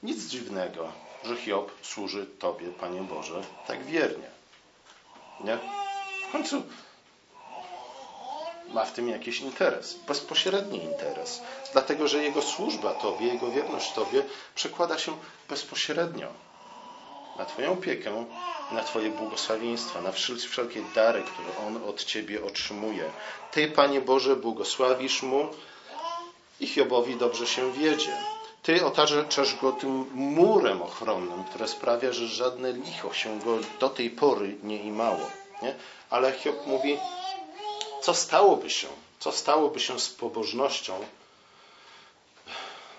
nic 0.02 0.26
dziwnego, 0.26 0.92
że 1.24 1.36
Hiob 1.36 1.70
służy 1.82 2.26
Tobie, 2.26 2.68
Panie 2.68 3.00
Boże, 3.00 3.42
tak 3.66 3.84
wiernie. 3.84 4.30
Nie? 5.40 5.58
W 6.28 6.32
końcu 6.32 6.62
ma 8.74 8.84
w 8.84 8.92
tym 8.92 9.08
jakiś 9.08 9.40
interes, 9.40 9.94
bezpośredni 10.08 10.84
interes, 10.84 11.40
dlatego 11.72 12.08
że 12.08 12.22
jego 12.22 12.42
służba 12.42 12.94
Tobie, 12.94 13.26
jego 13.26 13.50
wierność 13.50 13.92
Tobie 13.92 14.22
przekłada 14.54 14.98
się 14.98 15.12
bezpośrednio 15.48 16.28
na 17.38 17.44
Twoją 17.44 17.72
opiekę, 17.72 18.24
na 18.72 18.82
Twoje 18.82 19.10
błogosławieństwa, 19.10 20.00
na 20.00 20.12
wszelkie 20.12 20.82
dary, 20.94 21.22
które 21.22 21.66
On 21.66 21.88
od 21.88 22.04
Ciebie 22.04 22.44
otrzymuje. 22.44 23.10
Ty, 23.50 23.68
Panie 23.68 24.00
Boże, 24.00 24.36
błogosławisz 24.36 25.22
Mu 25.22 25.48
i 26.60 26.66
Hiobowi 26.66 27.16
dobrze 27.16 27.46
się 27.46 27.72
wiedzie. 27.72 28.16
Ty 28.62 28.86
otaczasz 28.86 29.56
go 29.60 29.72
tym 29.72 30.06
murem 30.14 30.82
ochronnym, 30.82 31.44
które 31.44 31.68
sprawia, 31.68 32.12
że 32.12 32.28
żadne 32.28 32.72
licho 32.72 33.12
się 33.12 33.38
go 33.40 33.58
do 33.80 33.88
tej 33.88 34.10
pory 34.10 34.56
nie 34.62 34.82
imało. 34.82 35.30
Nie? 35.62 35.74
Ale 36.10 36.32
Hiob 36.32 36.66
mówi, 36.66 36.98
co 38.04 38.14
stałoby 38.14 38.70
się? 38.70 38.88
Co 39.18 39.32
stałoby 39.32 39.80
się 39.80 40.00
z 40.00 40.08
pobożnością? 40.08 41.06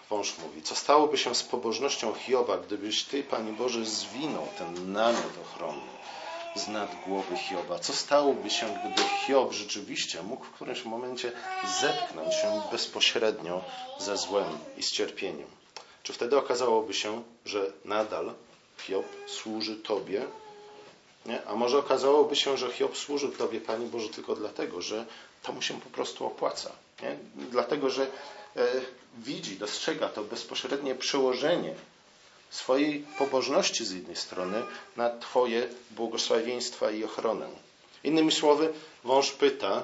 Wąż 0.09 0.37
mówi, 0.37 0.61
co 0.61 0.75
stałoby 0.75 1.17
się 1.17 1.35
z 1.35 1.43
pobożnością 1.43 2.13
Hioba, 2.13 2.57
gdybyś 2.57 3.03
Ty, 3.03 3.23
Panie 3.23 3.53
Boże, 3.53 3.85
zwinął 3.85 4.47
ten 4.57 4.91
namiot 4.91 5.33
ochronny 5.41 5.95
z 6.55 6.67
nad 6.67 6.89
głowy 7.05 7.37
Hioba? 7.37 7.79
Co 7.79 7.93
stałoby 7.93 8.49
się, 8.49 8.65
gdyby 8.79 9.09
Hiob 9.09 9.53
rzeczywiście 9.53 10.23
mógł 10.23 10.45
w 10.45 10.51
którymś 10.51 10.85
momencie 10.85 11.31
zetknąć 11.81 12.33
się 12.35 12.61
bezpośrednio 12.71 13.61
ze 13.99 14.17
złem 14.17 14.57
i 14.77 14.83
z 14.83 14.91
cierpieniem? 14.91 15.47
Czy 16.03 16.13
wtedy 16.13 16.37
okazałoby 16.37 16.93
się, 16.93 17.23
że 17.45 17.71
nadal 17.85 18.33
Hiob 18.77 19.05
służy 19.27 19.75
Tobie 19.75 20.27
nie? 21.25 21.45
A 21.45 21.55
może 21.55 21.77
okazałoby 21.77 22.35
się, 22.35 22.57
że 22.57 22.71
Hiob 22.71 22.97
służył 22.97 23.31
Tobie, 23.31 23.61
Panie 23.61 23.85
Boże, 23.85 24.09
tylko 24.09 24.35
dlatego, 24.35 24.81
że 24.81 25.05
to 25.43 25.53
mu 25.53 25.61
się 25.61 25.81
po 25.81 25.89
prostu 25.89 26.25
opłaca. 26.25 26.71
Nie? 27.01 27.17
Dlatego, 27.35 27.89
że 27.89 28.03
e, 28.55 28.67
widzi, 29.17 29.57
dostrzega 29.57 30.09
to 30.09 30.23
bezpośrednie 30.23 30.95
przełożenie 30.95 31.75
swojej 32.49 33.05
pobożności 33.17 33.85
z 33.85 33.91
jednej 33.91 34.15
strony 34.15 34.63
na 34.95 35.17
Twoje 35.17 35.69
błogosławieństwa 35.91 36.91
i 36.91 37.03
ochronę. 37.03 37.49
Innymi 38.03 38.31
słowy, 38.31 38.73
wąż 39.03 39.31
pyta, 39.31 39.83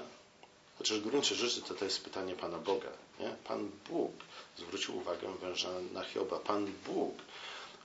chociaż 0.78 1.00
w 1.00 1.08
gruncie 1.08 1.36
rzeczy 1.36 1.62
to, 1.62 1.74
to 1.74 1.86
jest 1.86 2.04
pytanie 2.04 2.36
Pana 2.36 2.58
Boga. 2.58 2.90
Nie? 3.20 3.36
Pan 3.48 3.70
Bóg 3.90 4.12
zwrócił 4.58 4.98
uwagę 4.98 5.28
węża 5.42 5.70
na 5.94 6.04
Hioba. 6.04 6.40
Pan 6.40 6.74
Bóg 6.86 7.14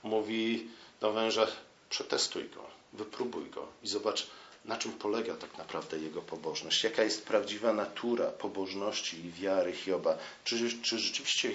mówi 0.03 0.67
do 1.01 1.13
węża, 1.13 1.47
przetestuj 1.89 2.49
go, 2.49 2.76
wypróbuj 2.93 3.49
go 3.49 3.67
i 3.83 3.87
zobacz, 3.87 4.27
na 4.65 4.77
czym 4.77 4.91
polega 4.91 5.35
tak 5.35 5.57
naprawdę 5.57 5.99
jego 5.99 6.21
pobożność, 6.21 6.83
jaka 6.83 7.03
jest 7.03 7.25
prawdziwa 7.25 7.73
natura 7.73 8.25
pobożności 8.25 9.25
i 9.25 9.31
wiary 9.31 9.73
Hioba. 9.73 10.17
Czy, 10.43 10.81
czy 10.81 10.99
rzeczywiście 10.99 11.51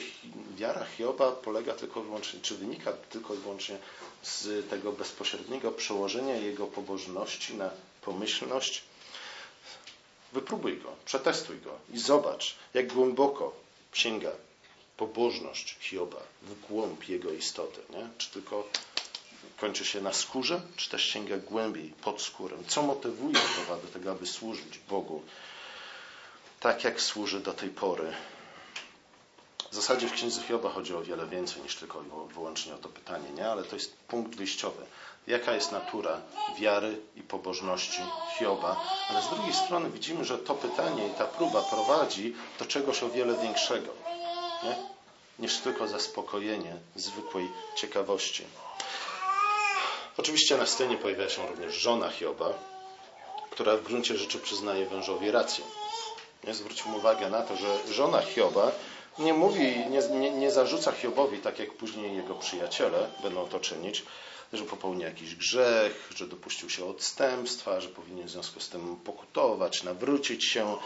wiara 0.56 0.84
Hioba 0.84 1.32
polega 1.32 1.74
tylko 1.74 2.02
wyłącznie, 2.02 2.40
czy 2.40 2.54
wynika 2.54 2.92
tylko 2.92 3.34
i 3.34 3.38
wyłącznie 3.38 3.78
z 4.22 4.70
tego 4.70 4.92
bezpośredniego 4.92 5.72
przełożenia 5.72 6.36
jego 6.36 6.66
pobożności 6.66 7.54
na 7.54 7.70
pomyślność? 8.02 8.82
Wypróbuj 10.32 10.78
go, 10.78 10.92
przetestuj 11.04 11.60
go 11.60 11.78
i 11.92 11.98
zobacz, 11.98 12.54
jak 12.74 12.92
głęboko 12.92 13.52
sięga 13.92 14.30
pobożność 14.96 15.76
Hioba 15.80 16.22
w 16.42 16.66
głąb 16.68 17.08
jego 17.08 17.32
istoty. 17.32 17.80
Nie? 17.90 18.08
Czy 18.18 18.30
tylko 18.30 18.68
kończy 19.62 19.84
się 19.84 20.00
na 20.00 20.12
skórze, 20.12 20.60
czy 20.76 20.90
też 20.90 21.04
sięga 21.04 21.36
głębiej, 21.36 21.92
pod 22.02 22.22
skórę? 22.22 22.56
Co 22.66 22.82
motywuje 22.82 23.34
Hioba 23.34 23.80
do 23.82 23.88
tego, 23.88 24.10
aby 24.10 24.26
służyć 24.26 24.78
Bogu 24.78 25.22
tak, 26.60 26.84
jak 26.84 27.00
służy 27.00 27.40
do 27.40 27.52
tej 27.52 27.70
pory? 27.70 28.12
W 29.70 29.74
zasadzie 29.74 30.08
w 30.08 30.12
księdze 30.12 30.42
Hioba 30.42 30.70
chodzi 30.70 30.94
o 30.94 31.02
wiele 31.02 31.26
więcej 31.26 31.62
niż 31.62 31.76
tylko 31.76 32.02
i 32.02 32.34
wyłącznie 32.34 32.74
o 32.74 32.78
to 32.78 32.88
pytanie, 32.88 33.30
nie? 33.30 33.50
ale 33.50 33.64
to 33.64 33.76
jest 33.76 33.96
punkt 33.96 34.36
wyjściowy. 34.36 34.86
Jaka 35.26 35.54
jest 35.54 35.72
natura 35.72 36.20
wiary 36.58 37.00
i 37.16 37.20
pobożności 37.22 38.02
Hioba? 38.38 38.80
Ale 39.10 39.22
z 39.22 39.28
drugiej 39.28 39.54
strony 39.54 39.90
widzimy, 39.90 40.24
że 40.24 40.38
to 40.38 40.54
pytanie 40.54 41.06
i 41.08 41.10
ta 41.10 41.24
próba 41.24 41.62
prowadzi 41.62 42.34
do 42.58 42.64
czegoś 42.64 43.02
o 43.02 43.08
wiele 43.08 43.34
większego 43.42 43.92
nie? 44.64 44.76
niż 45.38 45.58
tylko 45.58 45.88
zaspokojenie 45.88 46.76
zwykłej 46.96 47.50
ciekawości. 47.76 48.44
Oczywiście 50.16 50.56
na 50.56 50.66
scenie 50.66 50.96
pojawia 50.96 51.28
się 51.28 51.46
również 51.46 51.74
żona 51.74 52.10
Hioba, 52.10 52.52
która 53.50 53.76
w 53.76 53.82
gruncie 53.82 54.16
rzeczy 54.16 54.38
przyznaje 54.38 54.86
wężowi 54.86 55.30
rację. 55.30 55.64
Nie 56.44 56.54
zwróćmy 56.54 56.96
uwagę 56.96 57.30
na 57.30 57.42
to, 57.42 57.56
że 57.56 57.92
żona 57.92 58.22
Hioba 58.22 58.72
nie 59.18 59.34
mówi, 59.34 59.76
nie, 59.90 60.18
nie, 60.18 60.30
nie, 60.30 60.50
zarzuca 60.50 60.92
Hiobowi, 60.92 61.38
tak 61.38 61.58
jak 61.58 61.74
później 61.74 62.16
jego 62.16 62.34
przyjaciele 62.34 63.08
będą 63.22 63.48
to 63.48 63.60
czynić, 63.60 64.04
że 64.52 64.64
popełnił 64.64 65.00
jakiś 65.00 65.34
grzech, 65.34 66.10
że 66.16 66.26
dopuścił 66.26 66.70
się 66.70 66.84
odstępstwa, 66.84 67.80
że 67.80 67.88
powinien 67.88 68.26
w 68.26 68.30
związku 68.30 68.60
z 68.60 68.68
tym 68.68 68.96
pokutować, 68.96 69.82
nawrócić 69.82 70.44
się, 70.44 70.76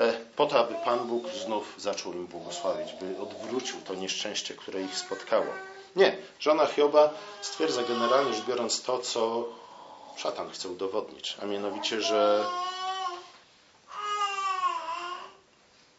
e, 0.00 0.12
po 0.36 0.46
to, 0.46 0.60
aby 0.60 0.74
Pan 0.84 1.06
Bóg 1.06 1.28
znów 1.44 1.74
zaczął 1.78 2.12
im 2.12 2.26
błogosławić, 2.26 2.92
by 3.00 3.18
odwrócił 3.20 3.80
to 3.80 3.94
nieszczęście, 3.94 4.54
które 4.54 4.82
ich 4.82 4.98
spotkało. 4.98 5.46
Nie. 5.96 6.16
Żona 6.40 6.66
Hioba 6.66 7.10
stwierdza 7.40 7.82
generalnie 7.82 8.34
rzecz 8.34 8.44
biorąc 8.44 8.82
to, 8.82 8.98
co 8.98 9.44
szatan 10.16 10.50
chce 10.50 10.68
udowodnić, 10.68 11.36
a 11.42 11.46
mianowicie, 11.46 12.00
że 12.00 12.44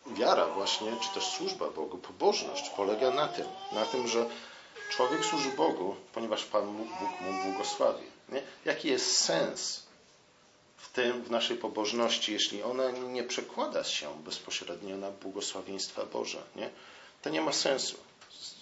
wiara 0.08 0.48
właśnie, 0.48 0.92
czy 1.02 1.10
też 1.10 1.24
służba 1.24 1.70
Bogu, 1.70 1.98
pobożność 1.98 2.70
polega 2.70 3.12
na 3.12 3.28
tym, 3.28 3.46
na 3.72 3.86
tym, 3.86 4.08
że 4.08 4.26
człowiek 4.90 5.26
służy 5.26 5.50
Bogu, 5.50 5.96
ponieważ 6.14 6.46
Pan 6.46 6.78
Bóg 6.78 7.22
mu 7.22 7.44
błogosławi. 7.44 8.06
Nie? 8.30 8.42
Jaki 8.66 8.88
jest 8.88 9.18
sens 9.18 9.84
w 10.78 10.92
tym, 10.92 11.24
w 11.24 11.32
naszej 11.32 11.58
pobożności, 11.58 12.34
jeśli 12.34 12.64
ona 12.64 12.92
nie 12.92 13.24
przekłada 13.24 13.84
się 13.84 14.24
bezpośrednio 14.24 14.98
na 14.98 15.12
błogosławieństwa 15.12 16.06
Boże? 16.06 16.44
Nie? 16.56 16.70
To 17.22 17.30
nie 17.30 17.42
ma 17.42 17.54
sensu 17.54 17.98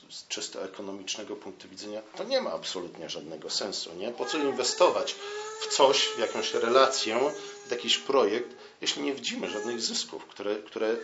z 0.10 0.28
czysto 0.28 0.64
ekonomicznego 0.64 1.36
punktu 1.36 1.70
widzenia, 1.70 2.02
to 2.16 2.24
nie 2.24 2.42
ma 2.42 2.52
absolutnie 2.52 3.10
żadnego 3.10 3.50
sensu. 3.50 3.94
Nie? 3.94 4.12
Po 4.12 4.26
co 4.26 4.38
inwestować 4.38 5.16
w 5.62 5.76
coś, 5.76 6.08
w 6.08 6.20
jakąś 6.20 6.54
relację, 6.54 7.32
w 7.68 7.72
jakiś 7.72 7.98
projekt, 7.98 8.56
jeśli 8.82 9.02
nie 9.02 9.14
widzimy 9.14 9.50
żadnych 9.50 9.82
zysków, 9.82 10.26
które, 10.26 10.56
które 10.56 10.96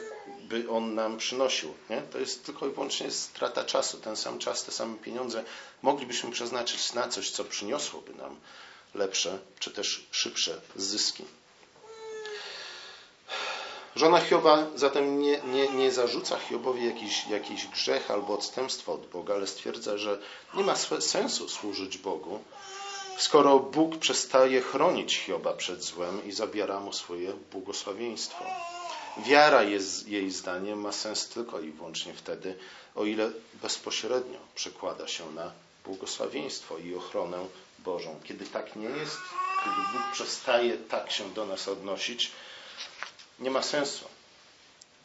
by 0.44 0.70
on 0.70 0.96
nam 0.96 1.18
przynosił. 1.18 1.74
Nie? 1.90 2.02
To 2.02 2.20
jest 2.20 2.46
tylko 2.46 2.68
i 2.68 2.72
wyłącznie 2.72 3.12
strata 3.12 3.64
czasu. 3.64 3.98
Ten 3.98 4.16
sam 4.16 4.40
czas, 4.40 4.64
te 4.64 4.72
same 4.72 4.98
pieniądze 4.98 5.44
moglibyśmy 5.82 6.32
przeznaczyć 6.32 6.94
na 6.94 7.08
coś, 7.08 7.30
co 7.30 7.44
przyniosłoby 7.44 8.14
nam 8.14 8.40
lepsze, 8.96 9.40
czy 9.60 9.72
też 9.72 10.08
szybsze 10.12 10.62
zyski. 10.76 11.26
Żona 13.96 14.22
Hioba 14.22 14.68
zatem 14.76 15.20
nie, 15.20 15.42
nie, 15.42 15.68
nie 15.68 15.92
zarzuca 15.92 16.40
Hiobowi 16.40 16.86
jakiś, 16.86 17.28
jakiś 17.28 17.68
grzech 17.68 18.12
albo 18.12 18.34
odstępstwo 18.34 18.94
od 18.94 19.08
Boga, 19.08 19.34
ale 19.34 19.48
stwierdza, 19.48 19.98
że 19.98 20.20
nie 20.54 20.64
ma 20.64 20.76
sensu 21.00 21.50
służyć 21.50 21.98
Bogu, 21.98 22.40
skoro 23.18 23.60
Bóg 23.60 23.98
przestaje 23.98 24.62
chronić 24.62 25.18
Hioba 25.18 25.54
przed 25.54 25.84
złem 25.84 26.26
i 26.26 26.32
zabiera 26.32 26.80
mu 26.80 26.94
swoje 26.94 27.34
błogosławieństwo. 27.52 28.46
Wiara 29.18 29.64
jest, 29.64 30.08
jej 30.08 30.32
zdaniem 30.32 30.82
ma 30.82 30.92
sens 30.92 31.28
tylko 31.28 31.60
i 31.60 31.72
wyłącznie 31.72 32.14
wtedy, 32.14 32.58
o 32.96 33.06
ile 33.06 33.32
bezpośrednio 33.62 34.40
przekłada 34.56 35.08
się 35.08 35.32
na 35.32 35.52
błogosławieństwo 35.86 36.78
i 36.78 36.96
ochronę 36.96 37.46
Bożą. 37.80 38.20
Kiedy 38.24 38.46
tak 38.46 38.76
nie 38.76 38.90
jest, 38.90 39.18
kiedy 39.64 39.76
Bóg 39.94 40.12
przestaje 40.14 40.78
tak 40.78 41.12
się 41.12 41.30
do 41.34 41.46
nas 41.46 41.68
odnosić, 41.68 42.32
nie 43.42 43.52
ma 43.52 43.62
sensu 43.62 44.06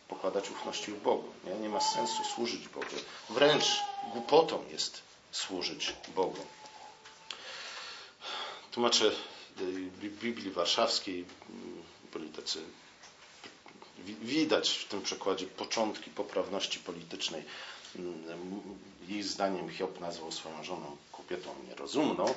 pokładać 0.08 0.50
ufności 0.50 0.92
w 0.92 1.02
Bogu. 1.02 1.32
Nie, 1.44 1.54
nie 1.54 1.68
ma 1.68 1.80
sensu 1.80 2.24
służyć 2.34 2.68
Bogu. 2.68 2.86
Wręcz 3.30 3.80
głupotą 4.12 4.64
jest 4.70 5.02
służyć 5.32 5.92
Bogu. 6.14 6.46
Tłumacze 8.72 9.10
Biblii 10.22 10.50
Warszawskiej 10.50 11.24
byli 12.12 12.28
tacy 12.28 12.62
widać 14.22 14.70
w 14.70 14.88
tym 14.88 15.02
przykładzie 15.02 15.46
początki 15.46 16.10
poprawności 16.10 16.78
politycznej. 16.78 17.44
Jej 19.08 19.22
zdaniem 19.22 19.70
Hiob 19.70 20.00
nazwał 20.00 20.32
swoją 20.32 20.64
żoną 20.64 20.96
kobietą 21.12 21.54
nierozumną, 21.68 22.34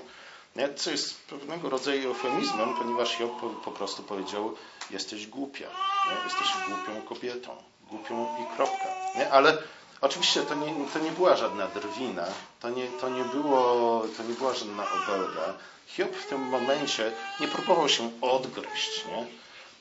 co 0.76 0.92
jest 0.92 1.22
pewnego 1.22 1.70
rodzaju 1.70 2.08
eufemizmem, 2.10 2.76
ponieważ 2.78 3.10
Hiob 3.18 3.32
po 3.66 3.72
prostu 3.72 4.04
powiedział 4.04 4.56
jesteś 4.92 5.28
głupia, 5.28 5.68
nie? 6.10 6.24
jesteś 6.24 6.48
głupią 6.68 7.02
kobietą, 7.02 7.56
głupią 7.90 8.38
i 8.44 8.56
kropka. 8.56 8.88
Nie? 9.16 9.32
Ale 9.32 9.58
oczywiście 10.02 10.42
to 10.42 10.56
nie, 10.56 10.86
to 10.94 11.00
nie 11.00 11.12
była 11.12 11.36
żadna 11.36 11.68
drwina, 11.68 12.26
to 12.60 12.70
nie, 12.70 12.88
to, 12.88 13.10
nie 13.10 13.24
było, 13.24 14.04
to 14.18 14.24
nie 14.24 14.34
była 14.34 14.54
żadna 14.54 14.84
obelga. 14.92 15.54
Hiob 15.88 16.16
w 16.16 16.28
tym 16.28 16.42
momencie 16.42 17.12
nie 17.40 17.48
próbował 17.48 17.90
się 17.90 18.12
odgryźć, 18.22 19.06
nie? 19.06 19.26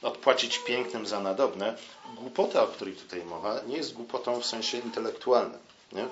odpłacić 0.03 0.59
pięknym 0.59 1.07
za 1.07 1.21
nadobne. 1.21 1.77
Głupota, 2.15 2.63
o 2.63 2.67
której 2.67 2.95
tutaj 2.95 3.25
mowa, 3.25 3.61
nie 3.67 3.77
jest 3.77 3.95
głupotą 3.95 4.41
w 4.41 4.47
sensie 4.47 4.79
intelektualnym, 4.79 5.61
nie? 5.93 6.09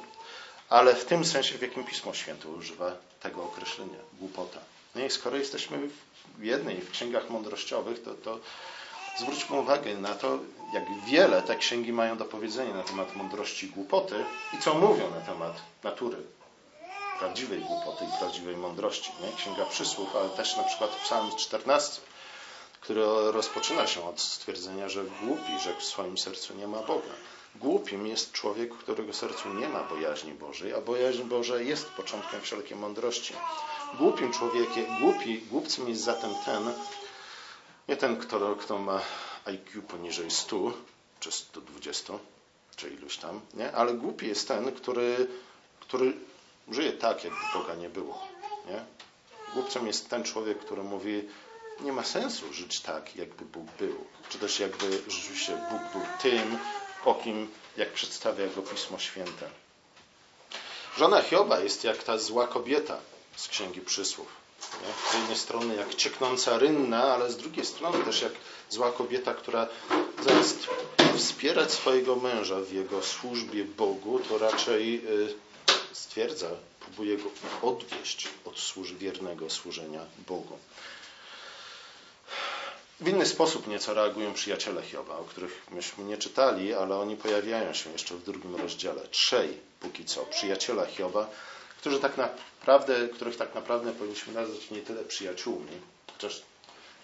ale 0.68 0.94
w 0.94 1.04
tym 1.04 1.24
sensie, 1.24 1.58
w 1.58 1.62
jakim 1.62 1.84
Pismo 1.84 2.14
Święte 2.14 2.48
używa 2.48 2.92
tego 3.20 3.44
określenia 3.44 3.98
głupota. 4.18 4.60
No 4.94 5.10
skoro 5.10 5.36
jesteśmy 5.36 5.88
w 6.38 6.44
jednej, 6.44 6.80
w 6.80 6.90
księgach 6.90 7.30
mądrościowych, 7.30 8.02
to, 8.02 8.14
to 8.14 8.38
zwróćmy 9.18 9.60
uwagę 9.60 9.94
na 9.94 10.14
to, 10.14 10.38
jak 10.72 10.84
wiele 11.00 11.42
te 11.42 11.56
księgi 11.56 11.92
mają 11.92 12.16
do 12.16 12.24
powiedzenia 12.24 12.74
na 12.74 12.82
temat 12.82 13.16
mądrości 13.16 13.66
i 13.66 13.70
głupoty 13.70 14.24
i 14.54 14.58
co 14.58 14.74
mówią 14.74 15.10
na 15.10 15.20
temat 15.20 15.56
natury 15.84 16.16
prawdziwej 17.18 17.60
głupoty 17.60 18.04
i 18.04 18.18
prawdziwej 18.18 18.56
mądrości. 18.56 19.12
Nie? 19.22 19.32
Księga 19.36 19.64
Przysłów, 19.64 20.16
ale 20.16 20.28
też 20.28 20.56
na 20.56 20.62
przykład 20.62 20.90
Psalm 20.90 21.30
14, 21.36 22.00
który 22.80 23.02
rozpoczyna 23.32 23.86
się 23.86 24.08
od 24.08 24.20
stwierdzenia, 24.20 24.88
że 24.88 25.04
głupi, 25.04 25.58
że 25.64 25.74
w 25.74 25.84
swoim 25.84 26.18
sercu 26.18 26.54
nie 26.54 26.66
ma 26.66 26.78
Boga. 26.78 27.14
Głupim 27.54 28.06
jest 28.06 28.32
człowiek, 28.32 28.74
którego 28.74 29.12
sercu 29.12 29.48
nie 29.48 29.68
ma 29.68 29.82
bojaźni 29.82 30.32
Bożej, 30.32 30.74
a 30.74 30.80
bojaźń 30.80 31.22
Boża 31.22 31.60
jest 31.60 31.88
początkiem 31.88 32.40
wszelkiej 32.40 32.76
mądrości. 32.76 33.34
Głupim 33.98 34.32
człowiekiem, 34.32 34.84
głupi, 35.00 35.38
głupcem 35.38 35.88
jest 35.88 36.02
zatem 36.02 36.30
ten, 36.44 36.72
nie 37.88 37.96
ten, 37.96 38.16
kto, 38.16 38.56
kto 38.56 38.78
ma 38.78 39.00
IQ 39.44 39.82
poniżej 39.82 40.30
100 40.30 40.72
czy 41.20 41.32
120, 41.32 42.12
czy 42.76 42.90
iluś 42.90 43.16
tam, 43.16 43.40
nie? 43.54 43.72
ale 43.72 43.94
głupi 43.94 44.26
jest 44.26 44.48
ten, 44.48 44.72
który, 44.72 45.26
który 45.80 46.12
żyje 46.70 46.92
tak, 46.92 47.24
jakby 47.24 47.40
Boga 47.54 47.74
nie 47.74 47.88
było. 47.88 48.28
Nie? 48.66 48.84
Głupcem 49.54 49.86
jest 49.86 50.10
ten 50.10 50.24
człowiek, 50.24 50.58
który 50.58 50.82
mówi, 50.82 51.28
nie 51.80 51.92
ma 51.92 52.04
sensu 52.04 52.52
żyć 52.52 52.80
tak, 52.80 53.16
jakby 53.16 53.44
Bóg 53.44 53.66
był. 53.78 54.04
Czy 54.28 54.38
też 54.38 54.60
jakby 54.60 55.02
rzeczywiście 55.08 55.56
Bóg 55.70 55.92
był 55.92 56.02
tym, 56.22 56.58
o 57.04 57.14
kim, 57.14 57.50
jak 57.76 57.92
przedstawia 57.92 58.46
go 58.46 58.62
Pismo 58.62 58.98
Święte. 58.98 59.48
Żona 60.96 61.22
Hioba 61.22 61.60
jest 61.60 61.84
jak 61.84 62.02
ta 62.02 62.18
zła 62.18 62.46
kobieta 62.46 62.98
z 63.36 63.48
Księgi 63.48 63.80
Przysłów. 63.80 64.45
Z 65.10 65.14
jednej 65.14 65.36
strony 65.36 65.76
jak 65.76 65.94
cieknąca 65.94 66.58
rynna, 66.58 67.02
ale 67.14 67.30
z 67.30 67.36
drugiej 67.36 67.66
strony 67.66 68.04
też 68.04 68.22
jak 68.22 68.32
zła 68.70 68.92
kobieta, 68.92 69.34
która 69.34 69.68
zamiast 70.24 70.66
wspierać 71.16 71.72
swojego 71.72 72.16
męża 72.16 72.60
w 72.60 72.72
jego 72.72 73.02
służbie 73.02 73.64
Bogu, 73.64 74.18
to 74.28 74.38
raczej 74.38 75.06
y, 75.06 75.34
stwierdza, 75.92 76.50
próbuje 76.80 77.16
go 77.16 77.30
odwieść 77.62 78.28
od 78.44 78.58
służ 78.58 78.94
wiernego 78.94 79.50
służenia 79.50 80.00
Bogu. 80.26 80.58
W 83.00 83.08
inny 83.08 83.26
sposób 83.26 83.66
nieco 83.66 83.94
reagują 83.94 84.34
przyjaciele 84.34 84.82
Hioba, 84.82 85.16
o 85.18 85.24
których 85.24 85.66
myśmy 85.70 86.04
nie 86.04 86.18
czytali, 86.18 86.74
ale 86.74 86.96
oni 86.96 87.16
pojawiają 87.16 87.74
się 87.74 87.92
jeszcze 87.92 88.14
w 88.14 88.24
drugim 88.24 88.56
rozdziale. 88.56 89.08
Trzej 89.08 89.58
póki 89.80 90.04
co, 90.04 90.26
przyjaciela 90.26 90.86
Hioba, 90.86 91.30
którzy 91.80 92.00
tak 92.00 92.16
naprawdę, 92.16 93.08
których 93.08 93.36
tak 93.36 93.54
naprawdę 93.54 93.92
powinniśmy 93.92 94.32
nazwać 94.32 94.70
nie 94.70 94.82
tyle 94.82 95.04
przyjaciółmi, 95.04 95.80
chociaż 96.12 96.42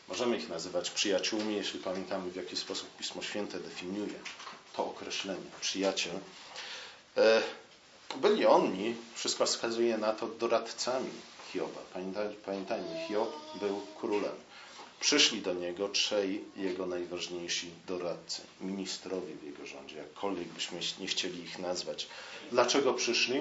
możemy 0.08 0.36
ich 0.36 0.48
nazywać 0.48 0.90
przyjaciółmi, 0.90 1.56
jeśli 1.56 1.80
pamiętamy 1.80 2.30
w 2.30 2.36
jaki 2.36 2.56
sposób 2.56 2.96
Pismo 2.98 3.22
Święte 3.22 3.60
definiuje 3.60 4.18
to 4.76 4.86
określenie 4.86 5.50
przyjaciel. 5.60 6.14
E, 7.16 7.42
byli 8.16 8.46
oni, 8.46 8.94
wszystko 9.14 9.46
wskazuje 9.46 9.98
na 9.98 10.12
to, 10.12 10.26
doradcami 10.28 11.10
Hioba. 11.52 11.80
Pamiętajmy, 12.44 13.04
Hiob 13.08 13.32
był 13.60 13.86
królem 14.00 14.36
przyszli 15.02 15.42
do 15.42 15.54
niego 15.54 15.88
trzej 15.88 16.44
jego 16.56 16.86
najważniejsi 16.86 17.70
doradcy, 17.86 18.42
ministrowie 18.60 19.34
w 19.34 19.44
jego 19.44 19.66
rządzie, 19.66 19.96
jakkolwiek 19.96 20.48
byśmy 20.48 20.78
nie 21.00 21.06
chcieli 21.06 21.42
ich 21.42 21.58
nazwać. 21.58 22.08
Dlaczego 22.50 22.94
przyszli? 22.94 23.40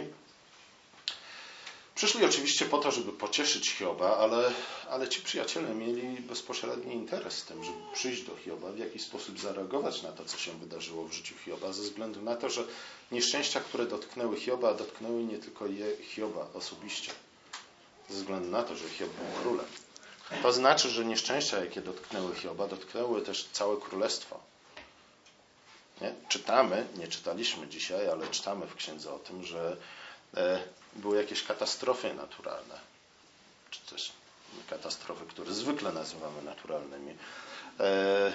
Przyszli 1.95 2.25
oczywiście 2.25 2.65
po 2.65 2.77
to, 2.77 2.91
żeby 2.91 3.13
pocieszyć 3.13 3.71
Hioba, 3.71 4.17
ale, 4.17 4.51
ale 4.89 5.07
ci 5.09 5.21
przyjaciele 5.21 5.75
mieli 5.75 6.21
bezpośredni 6.21 6.93
interes 6.95 7.41
w 7.41 7.45
tym, 7.45 7.63
żeby 7.63 7.77
przyjść 7.93 8.23
do 8.23 8.35
Hioba, 8.35 8.71
w 8.71 8.77
jakiś 8.77 9.01
sposób 9.01 9.39
zareagować 9.39 10.01
na 10.01 10.11
to, 10.11 10.25
co 10.25 10.37
się 10.37 10.51
wydarzyło 10.51 11.07
w 11.07 11.13
życiu 11.13 11.35
Hioba, 11.45 11.73
ze 11.73 11.81
względu 11.81 12.21
na 12.21 12.35
to, 12.35 12.49
że 12.49 12.63
nieszczęścia, 13.11 13.59
które 13.59 13.85
dotknęły 13.85 14.37
Hioba, 14.39 14.73
dotknęły 14.73 15.23
nie 15.23 15.37
tylko 15.37 15.67
je, 15.67 15.97
Hioba 15.97 16.47
osobiście, 16.53 17.11
ze 18.09 18.15
względu 18.15 18.49
na 18.49 18.63
to, 18.63 18.75
że 18.75 18.89
Hiob 18.89 19.09
był 19.09 19.41
królem. 19.41 19.65
To 20.41 20.53
znaczy, 20.53 20.89
że 20.89 21.05
nieszczęścia, 21.05 21.59
jakie 21.59 21.81
dotknęły 21.81 22.35
Hioba, 22.35 22.67
dotknęły 22.67 23.21
też 23.21 23.49
całe 23.51 23.77
królestwo. 23.77 24.39
Nie? 26.01 26.13
Czytamy, 26.29 26.87
nie 26.97 27.07
czytaliśmy 27.07 27.67
dzisiaj, 27.67 28.09
ale 28.09 28.27
czytamy 28.27 28.67
w 28.67 28.75
księdze 28.75 29.13
o 29.13 29.19
tym, 29.19 29.43
że 29.43 29.77
były 30.95 31.17
jakieś 31.17 31.43
katastrofy 31.43 32.13
naturalne, 32.13 32.79
czy 33.71 33.79
też 33.81 34.11
katastrofy, 34.69 35.25
które 35.25 35.53
zwykle 35.53 35.91
nazywamy 35.91 36.41
naturalnymi. 36.41 37.15
E, 37.79 38.33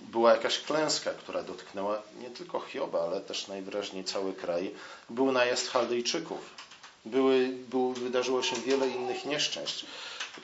była 0.00 0.32
jakaś 0.32 0.58
klęska, 0.58 1.10
która 1.10 1.42
dotknęła 1.42 2.02
nie 2.20 2.30
tylko 2.30 2.60
Hioba, 2.60 3.00
ale 3.00 3.20
też 3.20 3.48
najwyraźniej 3.48 4.04
cały 4.04 4.32
kraj. 4.32 4.74
Był 5.10 5.32
najazd 5.32 5.68
Chaldejczyków. 5.68 6.50
Były, 7.04 7.48
był, 7.48 7.92
wydarzyło 7.92 8.42
się 8.42 8.56
wiele 8.56 8.88
innych 8.88 9.24
nieszczęść 9.24 9.86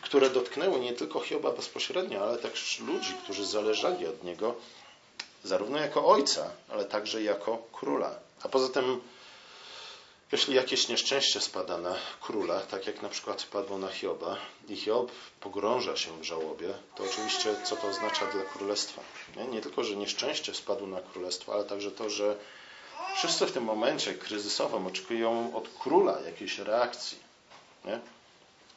które 0.01 0.31
dotknęły 0.31 0.81
nie 0.81 0.93
tylko 0.93 1.21
Hioba 1.21 1.53
bezpośrednio, 1.53 2.23
ale 2.23 2.39
też 2.39 2.81
ludzi, 2.81 3.15
którzy 3.25 3.47
zależeli 3.47 4.07
od 4.07 4.25
niego, 4.25 4.55
zarówno 5.45 5.79
jako 5.79 6.07
ojca, 6.07 6.51
ale 6.69 6.85
także 6.85 7.23
jako 7.23 7.63
króla. 7.73 8.15
A 8.43 8.49
poza 8.49 8.69
tym, 8.69 9.01
jeśli 10.33 10.55
jakieś 10.55 10.88
nieszczęście 10.88 11.40
spada 11.40 11.79
na 11.79 11.95
króla, 12.21 12.61
tak 12.61 12.87
jak 12.87 13.03
na 13.03 13.09
przykład 13.09 13.40
spadło 13.40 13.79
na 13.79 13.88
Hioba, 13.88 14.37
i 14.69 14.77
Hiob 14.77 15.12
pogrąża 15.40 15.97
się 15.97 16.21
w 16.21 16.25
żałobie, 16.25 16.75
to 16.95 17.05
oczywiście 17.05 17.55
co 17.64 17.77
to 17.77 17.88
oznacza 17.88 18.27
dla 18.27 18.43
królestwa? 18.43 19.03
Nie, 19.37 19.45
nie 19.45 19.61
tylko, 19.61 19.85
że 19.85 19.97
nieszczęście 19.97 20.55
spadło 20.55 20.87
na 20.87 21.01
królestwo, 21.01 21.55
ale 21.55 21.64
także 21.64 21.90
to, 21.90 22.11
że 22.11 22.37
wszyscy 23.16 23.47
w 23.47 23.53
tym 23.53 23.64
momencie 23.64 24.14
kryzysowym 24.14 24.87
oczekują 24.87 25.57
od 25.57 25.69
króla 25.79 26.21
jakiejś 26.21 26.59
reakcji. 26.59 27.19
Nie? 27.85 28.01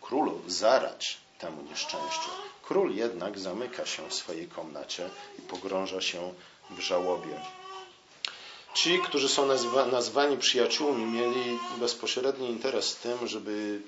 królu 0.04 0.42
zarać 0.48 1.18
temu 1.40 1.62
nieszczęściu. 1.62 2.30
Król 2.64 2.96
jednak 2.96 3.40
zamyka 3.40 3.86
się 3.86 4.10
w 4.10 4.14
swojej 4.14 4.48
komnacie 4.48 5.10
i 5.40 5.42
pogrąża 5.42 6.02
się 6.02 6.34
w 6.70 6.80
żałobie. 6.80 7.40
Ci, 8.74 9.00
którzy 9.00 9.30
są 9.30 9.46
nazwa, 9.46 9.86
nazwani 9.86 10.38
przyjaciółmi, 10.38 11.06
mieli 11.06 11.60
bezpośredni 11.80 12.50
interes 12.50 12.92
w 12.92 13.02
tym, 13.02 13.28
żeby, 13.28 13.82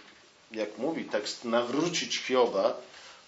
jak 0.51 0.77
mówi 0.77 1.05
tekst, 1.05 1.45
nawrócić 1.45 2.19
Hioba, 2.19 2.73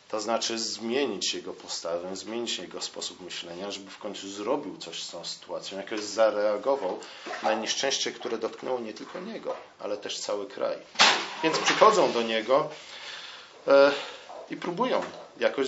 to 0.10 0.20
znaczy 0.20 0.60
zmienić 0.60 1.34
jego 1.34 1.54
postawę, 1.54 2.16
zmienić 2.16 2.58
jego 2.58 2.82
sposób 2.82 3.22
myślenia, 3.22 3.72
żeby 3.72 3.92
w 3.92 3.98
końcu 3.98 4.30
zrobił 4.30 4.78
coś 4.78 5.04
z 5.04 5.12
tą 5.12 5.26
sytuacją, 5.26 5.78
jakoś 5.78 6.00
zareagował 6.00 7.00
na 7.44 7.54
nieszczęście, 7.54 8.12
które 8.12 8.38
dotknęło 8.38 8.80
nie 8.80 8.94
tylko 8.94 9.20
niego, 9.20 9.56
ale 9.80 9.98
też 9.98 10.20
cały 10.20 10.46
kraj. 10.46 10.78
Więc 11.44 11.58
przychodzą 11.58 12.12
do 12.12 12.22
niego 12.22 12.70
E, 13.68 13.92
I 14.50 14.56
próbują 14.56 15.02
jakoś 15.40 15.68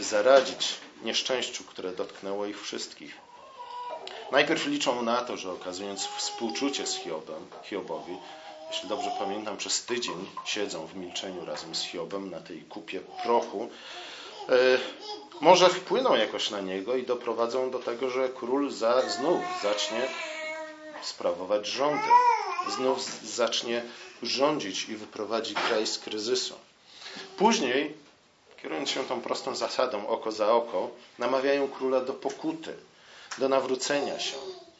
zaradzić 0.00 0.74
nieszczęściu, 1.02 1.64
które 1.64 1.92
dotknęło 1.92 2.46
ich 2.46 2.62
wszystkich. 2.62 3.27
Najpierw 4.32 4.66
liczą 4.66 5.02
na 5.02 5.24
to, 5.24 5.36
że 5.36 5.52
okazując 5.52 6.06
współczucie 6.06 6.86
z 6.86 6.96
Hiobem, 6.96 7.46
Hiobowi, 7.62 8.16
jeśli 8.70 8.88
dobrze 8.88 9.10
pamiętam, 9.18 9.56
przez 9.56 9.84
tydzień 9.84 10.26
siedzą 10.44 10.86
w 10.86 10.96
milczeniu 10.96 11.44
razem 11.44 11.74
z 11.74 11.82
Hiobem 11.82 12.30
na 12.30 12.40
tej 12.40 12.62
kupie 12.62 13.00
prochu, 13.22 13.68
e, 14.48 14.54
może 15.40 15.68
wpłyną 15.68 16.16
jakoś 16.16 16.50
na 16.50 16.60
niego 16.60 16.96
i 16.96 17.02
doprowadzą 17.02 17.70
do 17.70 17.78
tego, 17.78 18.10
że 18.10 18.28
król 18.28 18.70
za, 18.70 19.08
znów 19.08 19.42
zacznie 19.62 20.08
sprawować 21.02 21.66
rządy. 21.66 22.08
Znów 22.68 23.04
zacznie 23.24 23.82
rządzić 24.22 24.88
i 24.88 24.96
wyprowadzi 24.96 25.54
kraj 25.54 25.86
z 25.86 25.98
kryzysu. 25.98 26.54
Później, 27.36 27.94
kierując 28.62 28.90
się 28.90 29.04
tą 29.04 29.20
prostą 29.20 29.54
zasadą 29.56 30.06
oko 30.06 30.32
za 30.32 30.52
oko, 30.52 30.90
namawiają 31.18 31.68
króla 31.68 32.00
do 32.00 32.12
pokuty, 32.12 32.74
do 33.38 33.48
nawrócenia 33.48 34.20
się, 34.20 34.36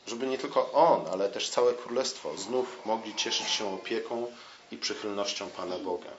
żeby 0.06 0.26
nie 0.26 0.38
tylko 0.38 0.72
on, 0.72 1.06
ale 1.12 1.28
też 1.28 1.50
całe 1.50 1.74
królestwo 1.74 2.36
znów 2.36 2.86
mogli 2.86 3.14
cieszyć 3.14 3.48
się 3.48 3.74
opieką 3.74 4.32
i 4.72 4.76
przychylnością 4.76 5.50
Pana 5.50 5.78
Boga. 5.78 6.10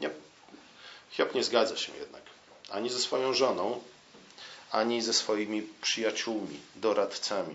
Nie, 0.00 0.10
Hiob 1.10 1.34
nie 1.34 1.44
zgadza 1.44 1.76
się 1.76 1.92
jednak 2.00 2.22
ani 2.70 2.90
ze 2.90 3.00
swoją 3.00 3.34
żoną, 3.34 3.80
ani 4.70 5.02
ze 5.02 5.14
swoimi 5.14 5.62
przyjaciółmi, 5.82 6.60
doradcami. 6.76 7.54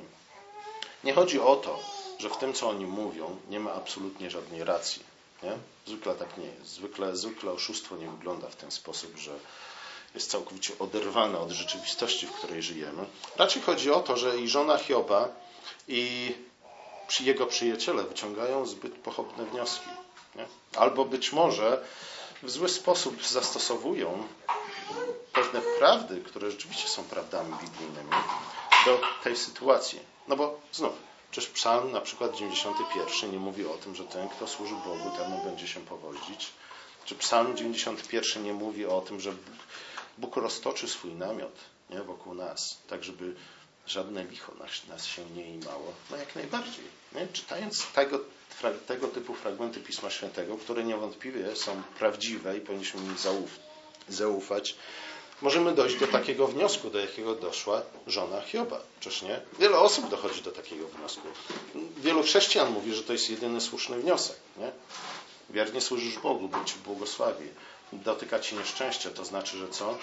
Nie 1.03 1.13
chodzi 1.13 1.39
o 1.39 1.55
to, 1.55 1.79
że 2.19 2.29
w 2.29 2.37
tym, 2.37 2.53
co 2.53 2.69
oni 2.69 2.85
mówią, 2.85 3.37
nie 3.49 3.59
ma 3.59 3.73
absolutnie 3.73 4.29
żadnej 4.29 4.63
racji. 4.63 5.03
Nie? 5.43 5.51
Zwykle 5.87 6.15
tak 6.15 6.37
nie 6.37 6.45
jest. 6.45 6.71
Zwykle, 6.71 7.15
zwykle 7.15 7.51
oszustwo 7.51 7.97
nie 7.97 8.07
wygląda 8.07 8.49
w 8.49 8.55
ten 8.55 8.71
sposób, 8.71 9.17
że 9.17 9.31
jest 10.15 10.31
całkowicie 10.31 10.73
oderwane 10.79 11.39
od 11.39 11.51
rzeczywistości, 11.51 12.27
w 12.27 12.31
której 12.31 12.63
żyjemy. 12.63 13.05
Raczej 13.37 13.61
chodzi 13.61 13.91
o 13.91 13.99
to, 13.99 14.17
że 14.17 14.39
i 14.39 14.47
żona 14.47 14.77
Hioba, 14.77 15.29
i 15.87 16.35
jego 17.19 17.45
przyjaciele 17.45 18.03
wyciągają 18.03 18.65
zbyt 18.65 18.93
pochopne 18.93 19.45
wnioski. 19.45 19.89
Nie? 20.35 20.45
Albo 20.75 21.05
być 21.05 21.33
może 21.33 21.83
w 22.43 22.49
zły 22.49 22.69
sposób 22.69 23.25
zastosowują 23.25 24.27
pewne 25.33 25.61
prawdy, 25.61 26.21
które 26.21 26.51
rzeczywiście 26.51 26.87
są 26.87 27.03
prawdami 27.03 27.53
biblijnymi, 27.61 28.11
do 28.85 29.01
tej 29.23 29.37
sytuacji. 29.37 29.99
No 30.27 30.35
bo 30.35 30.59
znów, 30.71 30.93
przecież 31.31 31.49
psalm 31.49 31.91
na 31.91 32.01
przykład 32.01 32.35
91 32.35 33.31
nie 33.31 33.39
mówi 33.39 33.65
o 33.65 33.73
tym, 33.73 33.95
że 33.95 34.03
ten, 34.03 34.29
kto 34.29 34.47
służy 34.47 34.75
Bogu, 34.75 35.17
temu 35.17 35.43
będzie 35.45 35.67
się 35.67 35.79
powodzić. 35.79 36.51
Czy 37.05 37.15
psalm 37.15 37.57
91 37.57 38.43
nie 38.43 38.53
mówi 38.53 38.85
o 38.85 39.01
tym, 39.01 39.19
że 39.19 39.33
Bóg, 40.17 40.35
roztoczy 40.35 40.87
swój 40.87 41.11
namiot 41.11 41.55
nie, 41.89 42.03
wokół 42.03 42.33
nas, 42.33 42.77
tak 42.87 43.03
żeby 43.03 43.35
żadne 43.87 44.23
licho 44.23 44.53
nas, 44.55 44.87
nas 44.89 45.05
się 45.05 45.25
nie 45.29 45.55
imało? 45.55 45.93
No 46.11 46.17
jak 46.17 46.35
najbardziej. 46.35 46.85
Nie? 47.15 47.27
Czytając 47.27 47.87
tego, 47.87 48.19
tego 48.87 49.07
typu 49.07 49.33
fragmenty 49.33 49.79
Pisma 49.79 50.09
Świętego, 50.09 50.57
które 50.57 50.83
niewątpliwie 50.83 51.55
są 51.55 51.83
prawdziwe 51.99 52.57
i 52.57 52.61
powinniśmy 52.61 53.01
im 53.01 53.15
zaufać, 54.09 54.75
możemy 55.41 55.71
dojść 55.75 55.99
do 55.99 56.07
takiego 56.07 56.47
wniosku, 56.47 56.89
do 56.89 56.99
jakiego 56.99 57.35
doszła 57.35 57.81
żona 58.07 58.41
Hioba. 58.41 58.81
Czyż 58.99 59.21
nie? 59.21 59.41
Wiele 59.59 59.79
osób 59.79 60.09
dochodzi 60.09 60.41
do 60.41 60.51
takiego 60.51 60.87
wniosku. 60.87 61.27
Wielu 61.97 62.23
chrześcijan 62.23 62.73
mówi, 62.73 62.93
że 62.93 63.03
to 63.03 63.13
jest 63.13 63.29
jedyny 63.29 63.61
słuszny 63.61 63.99
wniosek. 63.99 64.37
Nie? 64.57 64.71
Wiernie 65.49 65.81
służysz 65.81 66.19
Bogu, 66.19 66.47
Bóg 66.47 66.65
Ci 66.65 66.75
błogosławi. 66.85 67.47
Dotyka 67.93 68.39
Ci 68.39 68.55
nieszczęście, 68.55 69.09
to 69.09 69.25
znaczy, 69.25 69.57
że 69.57 69.69
co? 69.69 69.97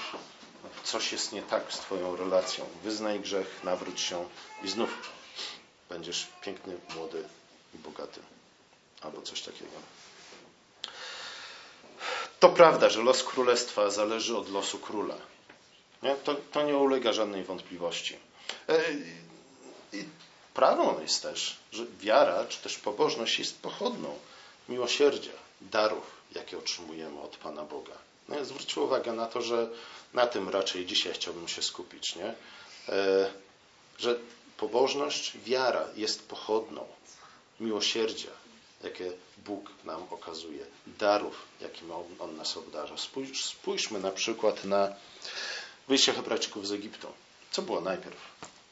Coś 0.84 1.12
jest 1.12 1.32
nie 1.32 1.42
tak 1.42 1.72
z 1.72 1.78
Twoją 1.78 2.16
relacją. 2.16 2.64
Wyznaj 2.84 3.20
grzech, 3.20 3.60
nawróć 3.64 4.00
się 4.00 4.28
i 4.62 4.68
znów 4.68 5.10
będziesz 5.88 6.26
piękny, 6.42 6.78
młody 6.96 7.24
i 7.74 7.78
bogaty. 7.78 8.20
Albo 9.02 9.22
coś 9.22 9.42
takiego. 9.42 9.70
To 12.40 12.48
prawda, 12.48 12.90
że 12.90 13.02
los 13.02 13.22
królestwa 13.24 13.90
zależy 13.90 14.36
od 14.36 14.50
losu 14.50 14.78
króla. 14.78 15.16
Nie? 16.02 16.14
To, 16.14 16.34
to 16.34 16.62
nie 16.62 16.76
ulega 16.76 17.12
żadnej 17.12 17.44
wątpliwości. 17.44 18.16
E, 18.68 18.80
I 19.92 20.04
prawdą 20.54 21.00
jest 21.00 21.22
też, 21.22 21.58
że 21.72 21.86
wiara 22.00 22.44
czy 22.44 22.58
też 22.58 22.78
pobożność 22.78 23.38
jest 23.38 23.58
pochodną 23.62 24.18
miłosierdzia, 24.68 25.32
darów, 25.60 26.19
jakie 26.34 26.58
otrzymujemy 26.58 27.20
od 27.20 27.36
Pana 27.36 27.64
Boga. 27.64 27.98
No, 28.28 28.44
zwróćcie 28.44 28.80
uwagę 28.80 29.12
na 29.12 29.26
to, 29.26 29.42
że 29.42 29.70
na 30.14 30.26
tym 30.26 30.48
raczej 30.48 30.86
dzisiaj 30.86 31.12
chciałbym 31.12 31.48
się 31.48 31.62
skupić, 31.62 32.16
nie? 32.16 32.34
E, 32.88 33.30
że 33.98 34.18
pobożność, 34.56 35.38
wiara 35.44 35.88
jest 35.96 36.28
pochodną 36.28 36.86
miłosierdzia, 37.60 38.30
jakie 38.84 39.12
Bóg 39.44 39.70
nam 39.84 40.02
okazuje, 40.10 40.66
darów, 40.86 41.46
jakim 41.60 41.92
On, 41.92 42.04
on 42.18 42.36
nas 42.36 42.56
obdarza. 42.56 42.96
Spójrz, 42.98 43.44
spójrzmy 43.44 44.00
na 44.00 44.10
przykład 44.10 44.64
na 44.64 44.94
wyjście 45.88 46.12
Hebrajczyków 46.12 46.66
z 46.66 46.72
Egiptu. 46.72 47.08
Co 47.50 47.62
było 47.62 47.80
najpierw? 47.80 48.16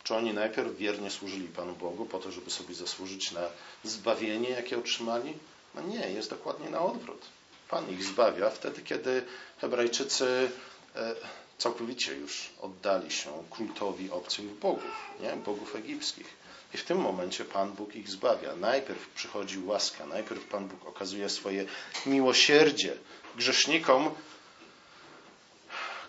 Czy 0.04 0.14
oni 0.14 0.34
najpierw 0.34 0.76
wiernie 0.76 1.10
służyli 1.10 1.48
Panu 1.48 1.74
Bogu 1.74 2.06
po 2.06 2.18
to, 2.18 2.32
żeby 2.32 2.50
sobie 2.50 2.74
zasłużyć 2.74 3.32
na 3.32 3.48
zbawienie, 3.84 4.50
jakie 4.50 4.78
otrzymali? 4.78 5.34
No 5.74 5.82
nie, 5.82 6.10
jest 6.10 6.30
dokładnie 6.30 6.70
na 6.70 6.80
odwrót. 6.80 7.20
Pan 7.68 7.90
ich 7.90 8.04
zbawia 8.04 8.50
wtedy, 8.50 8.82
kiedy 8.82 9.22
Hebrajczycy 9.60 10.50
e, 10.96 11.14
całkowicie 11.58 12.14
już 12.14 12.50
oddali 12.60 13.10
się 13.10 13.30
kultowi 13.50 14.10
obcych 14.10 14.46
bogów, 14.46 15.10
nie? 15.20 15.36
bogów 15.36 15.76
egipskich. 15.76 16.38
I 16.74 16.76
w 16.76 16.84
tym 16.84 16.98
momencie 16.98 17.44
Pan 17.44 17.72
Bóg 17.72 17.94
ich 17.94 18.08
zbawia. 18.08 18.56
Najpierw 18.56 19.08
przychodzi 19.08 19.58
łaska, 19.58 20.06
najpierw 20.06 20.44
Pan 20.44 20.68
Bóg 20.68 20.86
okazuje 20.86 21.28
swoje 21.28 21.64
miłosierdzie 22.06 22.96
grzesznikom, 23.36 24.10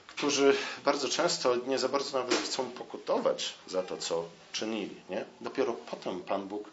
którzy 0.08 0.56
bardzo 0.86 1.10
często 1.10 1.56
nie 1.56 1.80
za 1.80 1.89
bardzo 1.89 2.19
nawet 2.19 2.36
chcą 2.36 2.72
pokutować 2.72 3.54
za 3.67 3.84
to, 3.84 3.98
co 3.98 4.26
czynili. 4.52 4.95
Nie? 5.10 5.26
Dopiero 5.41 5.74
potem 5.74 6.22
Pan 6.22 6.48
Bóg 6.48 6.69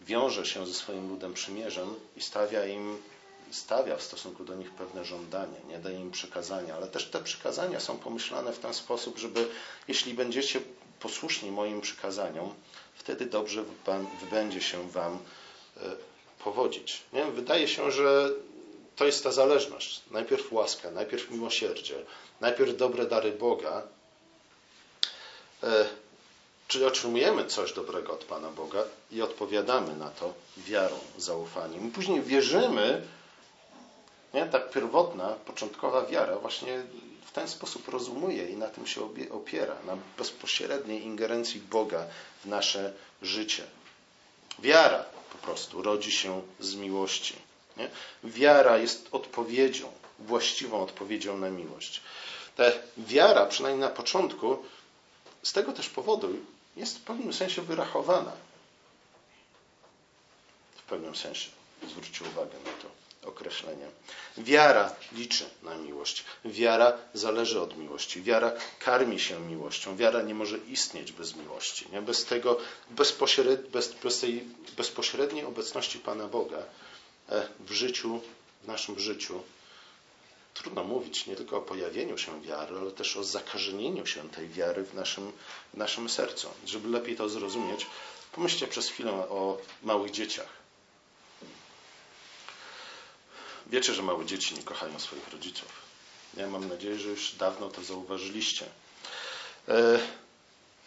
wiąże 0.00 0.46
się 0.46 0.66
ze 0.66 0.74
swoim 0.74 1.08
ludem 1.08 1.34
przymierzem 1.34 1.94
i 2.16 2.20
stawia 2.22 2.66
im 2.66 2.98
stawia 3.52 3.96
w 3.96 4.02
stosunku 4.02 4.44
do 4.44 4.54
nich 4.54 4.70
pewne 4.70 5.04
żądanie, 5.04 5.60
nie 5.68 5.78
daje 5.78 6.00
im 6.00 6.10
przekazania, 6.10 6.74
ale 6.74 6.86
też 6.86 7.04
te 7.04 7.22
przekazania 7.22 7.80
są 7.80 7.98
pomyślane 7.98 8.52
w 8.52 8.58
ten 8.58 8.74
sposób, 8.74 9.18
żeby 9.18 9.48
jeśli 9.88 10.14
będziecie 10.14 10.60
posłuszni 11.00 11.50
moim 11.50 11.80
przykazaniom, 11.80 12.54
wtedy 12.94 13.26
dobrze 13.26 13.64
będzie 14.30 14.60
się 14.60 14.90
Wam 14.90 15.18
e, 15.76 15.80
powodzić. 16.44 17.02
Nie? 17.12 17.24
Wydaje 17.24 17.68
się, 17.68 17.90
że 17.90 18.30
to 18.96 19.04
jest 19.04 19.24
ta 19.24 19.32
zależność. 19.32 20.02
Najpierw 20.10 20.52
łaska, 20.52 20.90
najpierw 20.90 21.30
miłosierdzie, 21.30 21.94
najpierw 22.40 22.76
dobre 22.76 23.06
dary 23.06 23.32
Boga. 23.32 23.82
E, 25.62 25.86
czyli 26.68 26.84
otrzymujemy 26.84 27.46
coś 27.46 27.72
dobrego 27.72 28.12
od 28.12 28.24
Pana 28.24 28.50
Boga 28.50 28.84
i 29.10 29.22
odpowiadamy 29.22 29.96
na 29.96 30.10
to 30.10 30.34
wiarą, 30.56 30.98
zaufaniem. 31.18 31.90
Później 31.90 32.22
wierzymy, 32.22 33.02
nie? 34.34 34.46
Ta 34.46 34.60
pierwotna, 34.60 35.28
początkowa 35.28 36.06
wiara 36.06 36.38
właśnie 36.38 36.82
w 37.26 37.32
ten 37.32 37.48
sposób 37.48 37.88
rozumuje 37.88 38.48
i 38.48 38.56
na 38.56 38.68
tym 38.68 38.86
się 38.86 39.08
opiera, 39.30 39.76
na 39.86 39.96
bezpośredniej 40.18 41.02
ingerencji 41.02 41.60
Boga 41.60 42.06
w 42.44 42.46
nasze 42.46 42.92
życie. 43.22 43.64
Wiara 44.58 45.04
po 45.32 45.38
prostu 45.38 45.82
rodzi 45.82 46.12
się 46.12 46.42
z 46.60 46.74
miłości. 46.74 47.34
Nie? 47.76 47.90
Wiara 48.24 48.78
jest 48.78 49.08
odpowiedzią, 49.12 49.92
właściwą 50.18 50.82
odpowiedzią 50.82 51.38
na 51.38 51.50
miłość. 51.50 52.00
Ta 52.56 52.64
wiara, 52.98 53.46
przynajmniej 53.46 53.88
na 53.88 53.94
początku, 53.94 54.64
z 55.42 55.52
tego 55.52 55.72
też 55.72 55.88
powodu 55.88 56.28
jest 56.76 56.98
w 56.98 57.00
pewnym 57.00 57.32
sensie 57.32 57.62
wyrachowana. 57.62 58.32
W 60.76 60.82
pewnym 60.82 61.16
sensie. 61.16 61.50
Zwróćcie 61.88 62.24
uwagę 62.24 62.58
na 62.64 62.72
to 62.82 63.01
określenie. 63.26 63.86
Wiara 64.38 64.94
liczy 65.12 65.44
na 65.62 65.74
miłość. 65.74 66.24
Wiara 66.44 66.92
zależy 67.14 67.60
od 67.60 67.76
miłości. 67.76 68.22
Wiara 68.22 68.52
karmi 68.78 69.20
się 69.20 69.40
miłością. 69.40 69.96
Wiara 69.96 70.22
nie 70.22 70.34
może 70.34 70.58
istnieć 70.58 71.12
bez 71.12 71.36
miłości. 71.36 71.86
Nie? 71.92 72.02
Bez, 72.02 72.24
tego 72.24 72.60
bezpośred, 72.90 73.68
bez, 73.68 73.92
bez 73.92 74.20
tej 74.20 74.44
bezpośredniej 74.76 75.44
obecności 75.44 75.98
Pana 75.98 76.26
Boga 76.26 76.58
e, 77.28 77.48
w 77.60 77.72
życiu, 77.72 78.20
w 78.62 78.66
naszym 78.66 78.98
życiu, 78.98 79.42
trudno 80.54 80.84
mówić 80.84 81.26
nie 81.26 81.36
tylko 81.36 81.56
o 81.56 81.60
pojawieniu 81.60 82.18
się 82.18 82.42
wiary, 82.42 82.76
ale 82.76 82.90
też 82.90 83.16
o 83.16 83.24
zakażenieniu 83.24 84.06
się 84.06 84.28
tej 84.28 84.48
wiary 84.48 84.84
w 84.84 84.94
naszym, 84.94 85.32
w 85.74 85.76
naszym 85.76 86.08
sercu. 86.08 86.48
Żeby 86.66 86.88
lepiej 86.88 87.16
to 87.16 87.28
zrozumieć, 87.28 87.86
pomyślcie 88.32 88.66
przez 88.66 88.88
chwilę 88.88 89.12
o 89.12 89.58
małych 89.82 90.10
dzieciach. 90.10 90.61
Wiecie, 93.72 93.94
że 93.94 94.02
małe 94.02 94.26
dzieci 94.26 94.54
nie 94.54 94.62
kochają 94.62 95.00
swoich 95.00 95.28
rodziców. 95.28 95.68
Ja 96.36 96.48
mam 96.48 96.68
nadzieję, 96.68 96.98
że 96.98 97.08
już 97.08 97.32
dawno 97.32 97.68
to 97.68 97.84
zauważyliście. 97.84 98.66
E, 99.68 99.98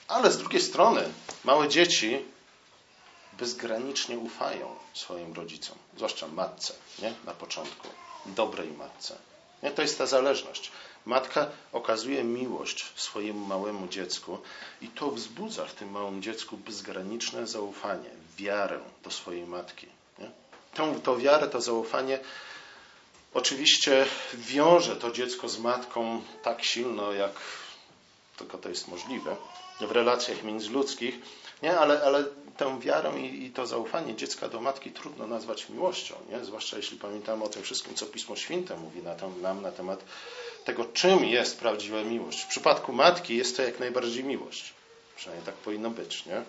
ale 0.08 0.32
z 0.32 0.38
drugiej 0.38 0.62
strony, 0.62 1.10
małe 1.44 1.70
dzieci 1.70 2.26
bezgranicznie 3.34 4.18
ufają 4.18 4.76
swoim 4.94 5.34
rodzicom, 5.34 5.78
zwłaszcza 5.96 6.28
matce, 6.28 6.74
nie? 7.00 7.14
na 7.26 7.34
początku, 7.34 7.88
dobrej 8.26 8.72
matce. 8.72 9.16
Nie? 9.64 9.72
To 9.72 9.82
jest 9.82 9.98
ta 9.98 10.06
zależność. 10.06 10.72
Matka 11.06 11.48
okazuje 11.72 12.24
miłość 12.24 12.86
swojemu 12.96 13.48
małemu 13.48 13.88
dziecku 13.88 14.38
i 14.82 14.88
to 14.88 15.12
wzbudza 15.12 15.66
w 15.66 15.74
tym 15.74 15.92
małym 15.92 16.22
dziecku 16.22 16.58
bezgraniczne 16.58 17.48
zaufanie, 17.48 18.10
wiarę 18.38 18.80
do 19.04 19.12
swojej 19.12 19.46
matki. 19.46 19.88
Nie? 20.20 20.32
Tą, 20.74 21.02
tą 21.02 21.18
wiarę, 21.18 21.48
to 21.48 21.62
zaufanie 21.62 22.20
oczywiście 23.36 24.06
wiąże 24.34 24.96
to 24.96 25.12
dziecko 25.12 25.50
z 25.50 25.60
matką 25.60 26.22
tak 26.44 26.64
silno, 26.64 27.14
jak 27.14 27.32
tylko 28.38 28.58
to 28.58 28.70
jest 28.70 28.88
możliwe 28.88 29.36
w 29.82 29.92
relacjach 29.92 30.44
międzyludzkich, 30.44 31.16
nie? 31.64 31.80
Ale, 31.80 32.04
ale 32.04 32.24
tę 32.58 32.80
wiarę 32.80 33.20
i, 33.20 33.46
i, 33.46 33.52
to 33.52 33.68
zaufanie 33.68 34.16
dziecka 34.16 34.50
do 34.50 34.62
matki 34.62 34.92
trudno 34.92 35.28
nazwać 35.28 35.70
miłością, 35.70 36.16
nie? 36.30 36.46
zwłaszcza 36.46 36.78
jeśli 36.78 36.98
pamiętamy 36.98 37.44
o 37.44 37.50
tym 37.50 37.64
wszystkim, 37.64 37.96
co 37.96 38.06
Pismo 38.06 38.36
Święte 38.36 38.78
mówi 38.78 39.04
na 39.04 39.16
nam 39.42 39.62
na 39.62 39.72
temat 39.72 40.04
tego, 40.66 40.86
czym 40.86 41.26
jest 41.26 41.60
prawdziwa 41.60 42.04
miłość. 42.04 42.44
W 42.44 42.48
przypadku 42.48 42.94
matki 42.94 43.38
jest 43.38 43.58
to 43.58 43.64
jak 43.64 43.80
najbardziej 43.80 44.24
miłość. 44.24 44.74
Przynajmniej 45.16 45.46
tak 45.46 45.56
powinno 45.56 45.90
być. 45.90 46.26
Nie? 46.26 46.44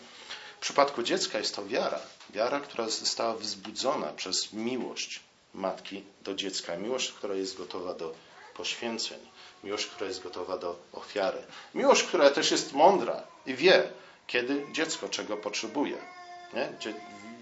W 0.57 0.61
przypadku 0.61 1.03
dziecka 1.03 1.38
jest 1.38 1.57
to 1.57 1.66
wiara. 1.66 2.01
Wiara, 2.31 2.61
która 2.61 2.88
została 2.88 3.35
wzbudzona 3.35 4.07
przez 4.07 4.53
miłość 4.53 5.20
matki 5.57 6.05
do 6.23 6.35
dziecka. 6.35 6.77
Miłość, 6.77 7.12
która 7.12 7.35
jest 7.35 7.57
gotowa 7.57 7.95
do 7.95 8.14
poświęceń. 8.55 9.19
Miłość, 9.64 9.87
która 9.87 10.09
jest 10.09 10.23
gotowa 10.23 10.59
do 10.59 10.77
ofiary. 10.92 11.38
Miłość, 11.75 12.03
która 12.03 12.31
też 12.31 12.51
jest 12.51 12.73
mądra 12.73 13.23
i 13.47 13.55
wie, 13.55 13.88
kiedy 14.27 14.66
dziecko 14.73 15.09
czego 15.09 15.37
potrzebuje. 15.37 15.97
Nie? 16.55 16.73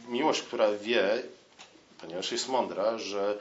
Miłość, 0.08 0.42
która 0.42 0.72
wie, 0.72 1.22
ponieważ 2.00 2.32
jest 2.32 2.48
mądra, 2.48 2.98
że 2.98 3.38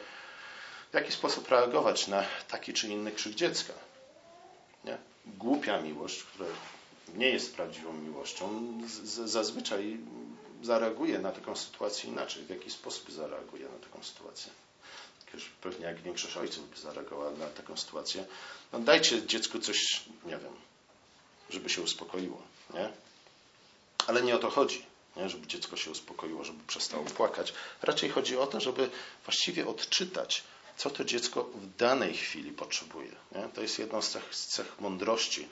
w 0.91 0.93
jaki 0.93 1.11
sposób 1.11 1.49
reagować 1.49 2.07
na 2.07 2.25
taki 2.47 2.73
czy 2.73 2.87
inny 2.87 3.11
krzyk 3.11 3.35
dziecka. 3.35 3.73
Nie? 4.85 4.97
Głupia 5.25 5.81
miłość, 5.81 6.23
która 6.23 6.49
nie 7.15 7.29
jest 7.29 7.55
prawdziwą 7.55 7.93
miłością, 7.93 8.73
zazwyczaj 9.25 9.97
zareaguje 10.63 11.19
na 11.19 11.31
taką 11.31 11.55
sytuację 11.55 12.09
inaczej. 12.09 12.43
W 12.43 12.49
jaki 12.49 12.71
sposób 12.71 13.11
zareaguje 13.11 13.63
na 13.63 13.87
taką 13.87 14.03
sytuację? 14.03 14.51
Pewnie 15.61 15.85
jak 15.85 16.01
większość 16.01 16.37
ojców 16.37 16.69
by 16.69 16.77
zareagowała 16.77 17.31
na 17.31 17.47
taką 17.47 17.77
sytuację. 17.77 18.25
No 18.73 18.79
dajcie 18.79 19.27
dziecku 19.27 19.59
coś, 19.59 20.03
nie 20.25 20.37
wiem, 20.37 20.53
żeby 21.49 21.69
się 21.69 21.81
uspokoiło. 21.81 22.41
Nie? 22.73 22.89
Ale 24.07 24.21
nie 24.21 24.35
o 24.35 24.39
to 24.39 24.49
chodzi, 24.49 24.85
nie? 25.17 25.29
żeby 25.29 25.47
dziecko 25.47 25.77
się 25.77 25.91
uspokoiło, 25.91 26.43
żeby 26.43 26.63
przestało 26.67 27.05
płakać. 27.05 27.53
Raczej 27.81 28.09
chodzi 28.09 28.37
o 28.37 28.47
to, 28.47 28.59
żeby 28.59 28.89
właściwie 29.25 29.67
odczytać, 29.67 30.43
co 30.77 30.89
to 30.89 31.03
dziecko 31.03 31.43
w 31.43 31.75
danej 31.75 32.17
chwili 32.17 32.51
potrzebuje. 32.51 33.11
Nie? 33.31 33.49
To 33.55 33.61
jest 33.61 33.79
jedną 33.79 34.01
z 34.01 34.09
cech, 34.09 34.35
cech 34.35 34.79
mądrości, 34.79 35.47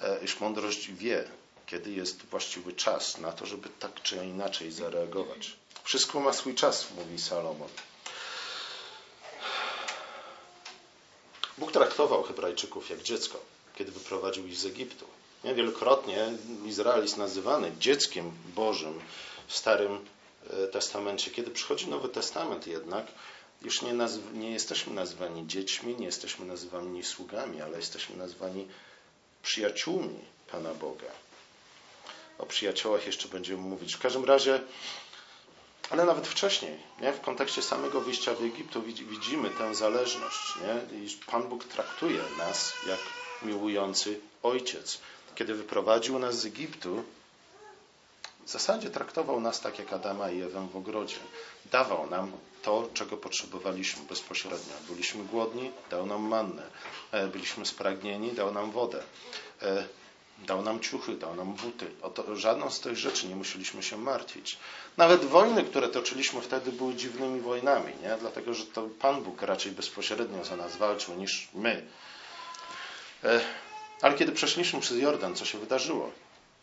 e, 0.00 0.24
iż 0.24 0.40
mądrość 0.40 0.90
wie, 0.90 1.28
kiedy 1.66 1.90
jest 1.90 2.26
właściwy 2.26 2.72
czas 2.72 3.18
na 3.18 3.32
to, 3.32 3.46
żeby 3.46 3.68
tak 3.68 4.02
czy 4.02 4.16
inaczej 4.16 4.72
zareagować. 4.72 5.56
Wszystko 5.84 6.20
ma 6.20 6.32
swój 6.32 6.54
czas, 6.54 6.90
mówi 6.96 7.18
Salomon. 7.18 7.68
Bóg 11.58 11.72
traktował 11.72 12.22
Hebrajczyków 12.22 12.90
jak 12.90 13.02
dziecko, 13.02 13.40
kiedy 13.74 13.92
wyprowadził 13.92 14.46
ich 14.46 14.56
z 14.56 14.66
Egiptu. 14.66 15.06
Nie? 15.44 15.54
Wielokrotnie 15.54 16.26
Izrael 16.66 17.02
jest 17.02 17.16
nazywany 17.16 17.72
dzieckiem 17.78 18.32
Bożym 18.54 19.00
w 19.46 19.56
Starym 19.56 19.98
e, 20.50 20.66
Testamencie. 20.68 21.30
Kiedy 21.30 21.50
przychodzi 21.50 21.88
Nowy 21.88 22.08
Testament 22.08 22.66
jednak, 22.66 23.06
już 23.62 23.82
nie, 23.82 23.94
nie 24.32 24.50
jesteśmy 24.50 24.94
nazwani 24.94 25.46
dziećmi, 25.46 25.96
nie 25.98 26.06
jesteśmy 26.06 26.46
nazwani 26.46 27.04
sługami, 27.04 27.60
ale 27.60 27.76
jesteśmy 27.76 28.16
nazwani 28.16 28.68
przyjaciółmi 29.42 30.20
Pana 30.50 30.74
Boga. 30.74 31.10
O 32.38 32.46
przyjaciołach 32.46 33.06
jeszcze 33.06 33.28
będziemy 33.28 33.62
mówić. 33.62 33.94
W 33.94 33.98
każdym 33.98 34.24
razie, 34.24 34.60
ale 35.90 36.04
nawet 36.04 36.28
wcześniej, 36.28 36.78
nie? 37.00 37.12
w 37.12 37.20
kontekście 37.20 37.62
samego 37.62 38.00
wyjścia 38.00 38.34
w 38.34 38.42
Egiptu 38.42 38.82
widzimy 38.82 39.50
tę 39.50 39.74
zależność, 39.74 40.54
nie? 40.56 40.98
iż 40.98 41.16
Pan 41.16 41.48
Bóg 41.48 41.64
traktuje 41.64 42.20
nas 42.38 42.72
jak 42.86 43.00
miłujący 43.42 44.20
ojciec. 44.42 45.00
Kiedy 45.34 45.54
wyprowadził 45.54 46.18
nas 46.18 46.38
z 46.38 46.46
Egiptu, 46.46 47.04
w 48.46 48.50
zasadzie 48.50 48.90
traktował 48.90 49.40
nas 49.40 49.60
tak 49.60 49.78
jak 49.78 49.92
Adama 49.92 50.30
i 50.30 50.42
Ewę 50.42 50.68
w 50.72 50.76
ogrodzie. 50.76 51.16
Dawał 51.72 52.10
nam 52.10 52.32
to, 52.62 52.88
czego 52.94 53.16
potrzebowaliśmy 53.16 54.02
bezpośrednio. 54.04 54.74
Byliśmy 54.88 55.24
głodni, 55.24 55.70
dał 55.90 56.06
nam 56.06 56.22
mannę. 56.22 56.62
E, 57.12 57.26
byliśmy 57.26 57.66
spragnieni, 57.66 58.32
dał 58.32 58.52
nam 58.54 58.70
wodę. 58.70 59.02
Dał 60.38 60.62
nam 60.62 60.80
ciuchy, 60.80 61.14
dał 61.14 61.34
nam 61.34 61.54
buty. 61.54 61.90
O 62.02 62.10
to, 62.10 62.36
żadną 62.36 62.70
z 62.70 62.80
tych 62.80 62.96
rzeczy 62.96 63.26
nie 63.26 63.36
musieliśmy 63.36 63.82
się 63.82 63.96
martwić. 63.96 64.58
Nawet 64.96 65.24
wojny, 65.24 65.64
które 65.64 65.88
toczyliśmy 65.88 66.40
wtedy, 66.40 66.72
były 66.72 66.94
dziwnymi 66.94 67.40
wojnami, 67.40 67.92
nie? 68.02 68.16
dlatego 68.20 68.54
że 68.54 68.66
to 68.66 68.82
Pan 68.82 69.22
Bóg 69.22 69.42
raczej 69.42 69.72
bezpośrednio 69.72 70.44
za 70.44 70.56
nas 70.56 70.76
walczył 70.76 71.14
niż 71.14 71.48
my. 71.54 71.86
E, 73.24 73.40
ale 74.02 74.14
kiedy 74.14 74.32
przeszliśmy 74.32 74.80
przez 74.80 74.98
Jordan, 74.98 75.34
co 75.34 75.44
się 75.44 75.58
wydarzyło? 75.58 76.10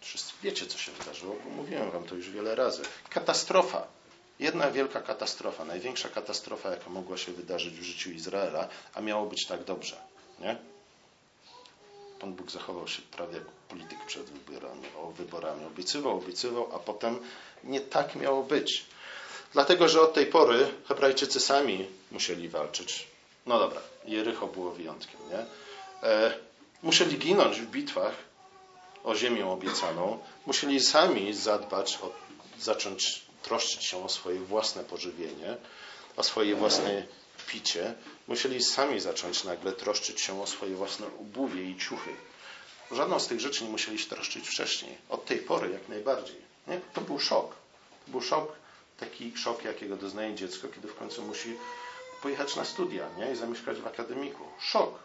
Wszyscy 0.02 0.34
wiecie, 0.44 0.66
co 0.66 0.78
się 0.78 0.92
wydarzyło, 0.92 1.36
bo 1.44 1.50
mówiłem 1.50 1.92
wam 1.92 2.04
to 2.04 2.16
już 2.16 2.30
wiele 2.30 2.56
razy. 2.56 2.82
Katastrofa. 3.10 3.88
Jedna 4.40 4.72
wielka 4.72 5.02
katastrofa, 5.02 5.66
największa 5.66 6.10
katastrofa, 6.10 6.70
jaka 6.70 6.90
mogła 6.90 7.18
się 7.18 7.32
wydarzyć 7.32 7.74
w 7.74 7.84
życiu 7.84 8.12
Izraela, 8.12 8.68
a 8.94 9.02
miało 9.02 9.26
być 9.26 9.46
tak 9.46 9.64
dobrze. 9.64 10.02
Nie? 10.40 10.73
Pan 12.24 12.34
Bóg 12.34 12.52
zachował 12.52 12.88
się 12.88 13.02
prawie 13.02 13.34
jak 13.34 13.46
polityk 13.46 14.06
przed 14.06 14.30
wyborami, 14.30 14.88
o 15.02 15.12
wyborami. 15.12 15.66
Obiecywał, 15.66 16.18
obiecywał, 16.18 16.76
a 16.76 16.80
potem 16.80 17.20
nie 17.64 17.82
tak 17.82 18.16
miało 18.16 18.44
być. 18.44 18.86
Dlatego, 19.54 19.88
że 19.88 20.02
od 20.02 20.14
tej 20.14 20.26
pory 20.26 20.68
Hebrajczycy 20.88 21.40
sami 21.40 21.88
musieli 22.12 22.50
walczyć. 22.50 23.08
No 23.46 23.60
dobra, 23.60 23.82
Jericho 24.06 24.48
było 24.48 24.72
wyjątkiem, 24.72 25.20
nie? 25.30 25.46
E, 26.10 26.34
musieli 26.84 27.18
ginąć 27.18 27.62
w 27.62 27.66
bitwach 27.66 28.14
o 29.04 29.16
ziemię 29.16 29.48
obiecaną, 29.48 30.20
musieli 30.46 30.80
sami 30.80 31.34
zadbać, 31.34 32.00
o, 32.02 32.12
zacząć 32.60 33.26
troszczyć 33.42 33.86
się 33.86 34.06
o 34.06 34.10
swoje 34.10 34.40
własne 34.40 34.84
pożywienie, 34.84 35.58
o 36.18 36.24
swoje 36.24 36.56
własne 36.56 37.06
picie, 37.46 37.94
musieli 38.28 38.64
sami 38.64 39.00
zacząć 39.00 39.44
nagle 39.44 39.72
troszczyć 39.74 40.22
się 40.22 40.42
o 40.42 40.48
swoje 40.48 40.76
własne 40.76 41.08
ubuwie 41.08 41.64
i 41.64 41.78
ciuchy. 41.78 42.12
Żadną 42.92 43.20
z 43.20 43.28
tych 43.28 43.40
rzeczy 43.40 43.64
nie 43.64 43.70
musieli 43.70 44.00
się 44.00 44.10
troszczyć 44.10 44.48
wcześniej. 44.48 44.98
Od 45.10 45.26
tej 45.26 45.38
pory 45.38 45.72
jak 45.72 45.90
najbardziej. 45.90 46.36
Nie? 46.68 46.82
To 46.94 47.02
był 47.02 47.20
szok. 47.20 47.56
To 48.06 48.12
był 48.12 48.22
szok, 48.22 48.54
taki 49.00 49.38
szok, 49.38 49.64
jakiego 49.64 49.96
doznaje 49.96 50.36
dziecko, 50.36 50.68
kiedy 50.68 50.88
w 50.88 50.96
końcu 50.96 51.22
musi 51.22 51.58
pojechać 52.22 52.56
na 52.56 52.66
studia 52.66 53.10
nie? 53.18 53.32
i 53.32 53.36
zamieszkać 53.36 53.78
w 53.78 53.88
akademiku. 53.88 54.44
Szok. 54.60 55.00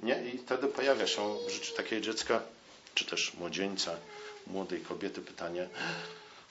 Nie? 0.00 0.24
I 0.34 0.38
wtedy 0.38 0.66
pojawia 0.66 1.06
się 1.06 1.36
w 1.46 1.50
życiu 1.50 1.74
takiego 1.74 2.02
dziecka, 2.02 2.42
czy 2.94 3.04
też 3.04 3.34
młodzieńca, 3.34 3.96
młodej 4.46 4.80
kobiety 4.80 5.22
pytanie, 5.22 5.68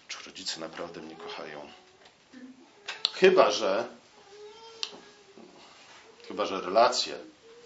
czy 0.08 0.18
rodzice 0.26 0.60
naprawdę 0.60 1.02
mnie 1.02 1.16
kochają. 1.16 1.70
Chyba, 3.14 3.52
że 3.52 3.88
chyba, 6.36 6.46
że 6.46 6.62
relacje 6.62 7.16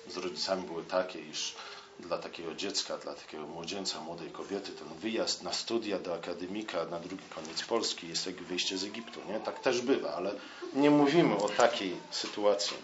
z 0.08 0.18
rodzicami 0.18 0.64
były 0.64 0.84
takie, 0.84 1.20
iż 1.20 1.56
dla 2.00 2.18
takiego 2.18 2.56
dziecka, 2.56 2.98
dla 2.98 3.14
takiego 3.14 3.48
młodzieńca, 3.48 4.00
młodej 4.00 4.30
kobiety, 4.30 4.72
ten 4.72 4.88
wyjazd 4.88 5.44
na 5.44 5.54
studia 5.54 6.00
do 6.00 6.14
akademika 6.14 6.86
na 6.86 7.00
drugi 7.00 7.24
koniec 7.36 7.64
Polski 7.64 8.08
jest 8.08 8.26
jak 8.26 8.36
wyjście 8.36 8.78
z 8.78 8.84
Egiptu. 8.84 9.20
Nie? 9.28 9.40
Tak 9.40 9.60
też 9.60 9.82
bywa, 9.82 10.14
ale 10.14 10.34
nie 10.74 10.92
mówimy 10.92 11.36
o 11.36 11.50
takiej 11.50 11.96
sytuacji. 12.12 12.78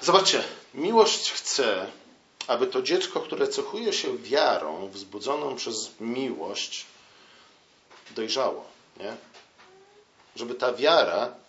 Zobaczcie, 0.00 0.44
miłość 0.74 1.30
chce, 1.30 1.86
aby 2.46 2.66
to 2.66 2.82
dziecko, 2.82 3.20
które 3.20 3.48
cechuje 3.48 3.92
się 3.92 4.18
wiarą, 4.18 4.88
wzbudzoną 4.88 5.56
przez 5.56 5.90
miłość, 6.00 6.86
dojrzało. 8.10 8.64
Nie? 8.96 9.16
Żeby 10.36 10.54
ta 10.54 10.72
wiara 10.72 11.43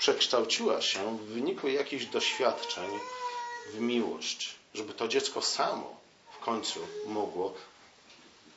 przekształciła 0.00 0.82
się 0.82 1.18
w 1.18 1.24
wyniku 1.24 1.68
jakichś 1.68 2.04
doświadczeń 2.04 2.90
w 3.72 3.80
miłość. 3.80 4.54
Żeby 4.74 4.92
to 4.92 5.08
dziecko 5.08 5.42
samo 5.42 5.96
w 6.32 6.44
końcu 6.44 6.80
mogło 7.06 7.54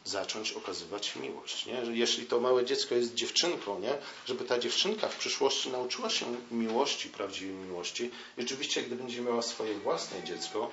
zacząć 0.06 0.52
okazywać 0.52 1.16
miłość. 1.16 1.66
Nie? 1.66 1.82
Jeśli 1.92 2.26
to 2.26 2.40
małe 2.40 2.66
dziecko 2.66 2.96
jest 2.96 3.14
dziewczynką, 3.14 3.80
nie? 3.80 3.98
żeby 4.26 4.44
ta 4.44 4.60
dziewczynka 4.60 5.08
w 5.08 5.18
przyszłości 5.18 5.70
nauczyła 5.70 6.10
się 6.10 6.26
miłości, 6.52 7.10
prawdziwej 7.10 7.56
miłości. 7.56 8.12
I 8.38 8.42
rzeczywiście, 8.42 8.82
gdy 8.82 8.96
będzie 8.96 9.22
miała 9.22 9.42
swoje 9.42 9.74
własne 9.76 10.24
dziecko, 10.24 10.72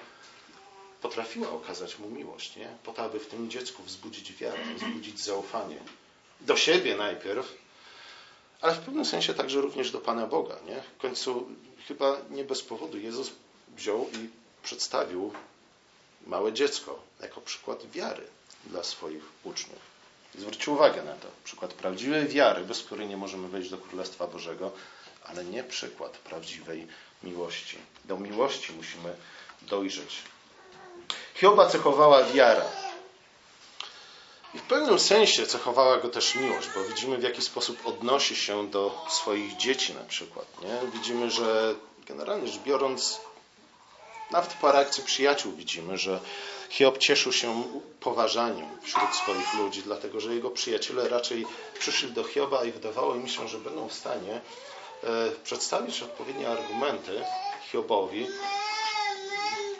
potrafiła 1.02 1.50
okazać 1.50 1.98
mu 1.98 2.11
miłość, 2.11 2.56
nie? 2.56 2.68
po 2.85 2.92
to, 2.92 3.02
aby 3.02 3.20
w 3.20 3.26
tym 3.26 3.50
dziecku 3.50 3.83
wzbudzić 3.83 4.33
wiarę, 4.33 4.74
wzbudzić 4.76 5.20
zaufanie. 5.20 5.76
Do 6.40 6.56
siebie 6.56 6.96
najpierw, 6.96 7.60
ale 8.61 8.75
w 8.75 8.79
pewnym 8.79 9.05
sensie 9.05 9.35
także 9.35 9.61
również 9.61 9.90
do 9.90 10.01
Pana 10.01 10.27
Boga. 10.27 10.57
Nie? 10.66 10.83
W 10.96 11.01
końcu 11.01 11.49
chyba 11.88 12.16
nie 12.31 12.44
bez 12.44 12.62
powodu 12.62 12.99
Jezus 12.99 13.31
wziął 13.77 14.09
i 14.12 14.29
przedstawił 14.62 15.33
małe 16.27 16.53
dziecko 16.53 17.03
jako 17.20 17.40
przykład 17.40 17.90
wiary 17.90 18.27
dla 18.66 18.85
swoich 18.85 19.23
uczniów. 19.44 19.90
Zwróćcie 20.38 20.70
uwagę 20.70 21.03
na 21.03 21.12
to. 21.12 21.29
Przykład 21.44 21.75
prawdziwej 21.75 22.29
wiary, 22.29 22.64
bez 22.64 22.83
której 22.83 23.09
nie 23.09 23.16
możemy 23.16 23.49
wejść 23.49 23.70
do 23.70 23.79
Królestwa 23.79 24.27
Bożego, 24.27 24.73
ale 25.25 25.44
nie 25.44 25.64
przykład 25.64 26.18
prawdziwej 26.18 26.87
miłości. 27.23 27.79
Do 28.05 28.16
miłości 28.16 28.73
musimy 28.73 29.14
dojrzeć. 29.62 30.23
Hioba 31.35 31.68
cechowała 31.68 32.25
wiara. 32.25 32.64
I 34.54 34.58
w 34.58 34.62
pewnym 34.62 34.98
sensie 34.98 35.46
cechowała 35.46 35.96
go 35.96 36.08
też 36.08 36.34
miłość, 36.34 36.68
bo 36.74 36.84
widzimy 36.84 37.18
w 37.18 37.22
jaki 37.22 37.42
sposób 37.42 37.86
odnosi 37.86 38.36
się 38.36 38.70
do 38.70 39.04
swoich 39.08 39.56
dzieci 39.56 39.94
na 39.94 40.04
przykład. 40.04 40.46
Nie? 40.62 40.90
Widzimy, 40.92 41.30
że 41.30 41.74
generalnie 42.06 42.48
rzecz 42.48 42.62
biorąc, 42.62 43.20
nawet 44.30 44.52
po 44.52 44.72
reakcji 44.72 45.04
przyjaciół 45.04 45.52
widzimy, 45.52 45.98
że 45.98 46.20
Hiob 46.70 46.98
cieszył 46.98 47.32
się 47.32 47.64
poważaniem 48.00 48.68
wśród 48.82 49.14
swoich 49.14 49.54
ludzi, 49.54 49.82
dlatego 49.82 50.20
że 50.20 50.34
jego 50.34 50.50
przyjaciele 50.50 51.08
raczej 51.08 51.46
przyszli 51.78 52.12
do 52.12 52.24
Hioba 52.24 52.64
i 52.64 52.72
wydawało 52.72 53.14
im 53.14 53.28
się, 53.28 53.48
że 53.48 53.58
będą 53.58 53.88
w 53.88 53.92
stanie 53.92 54.40
e, 55.04 55.30
przedstawić 55.44 56.02
odpowiednie 56.02 56.48
argumenty 56.48 57.24
Hiobowi, 57.72 58.26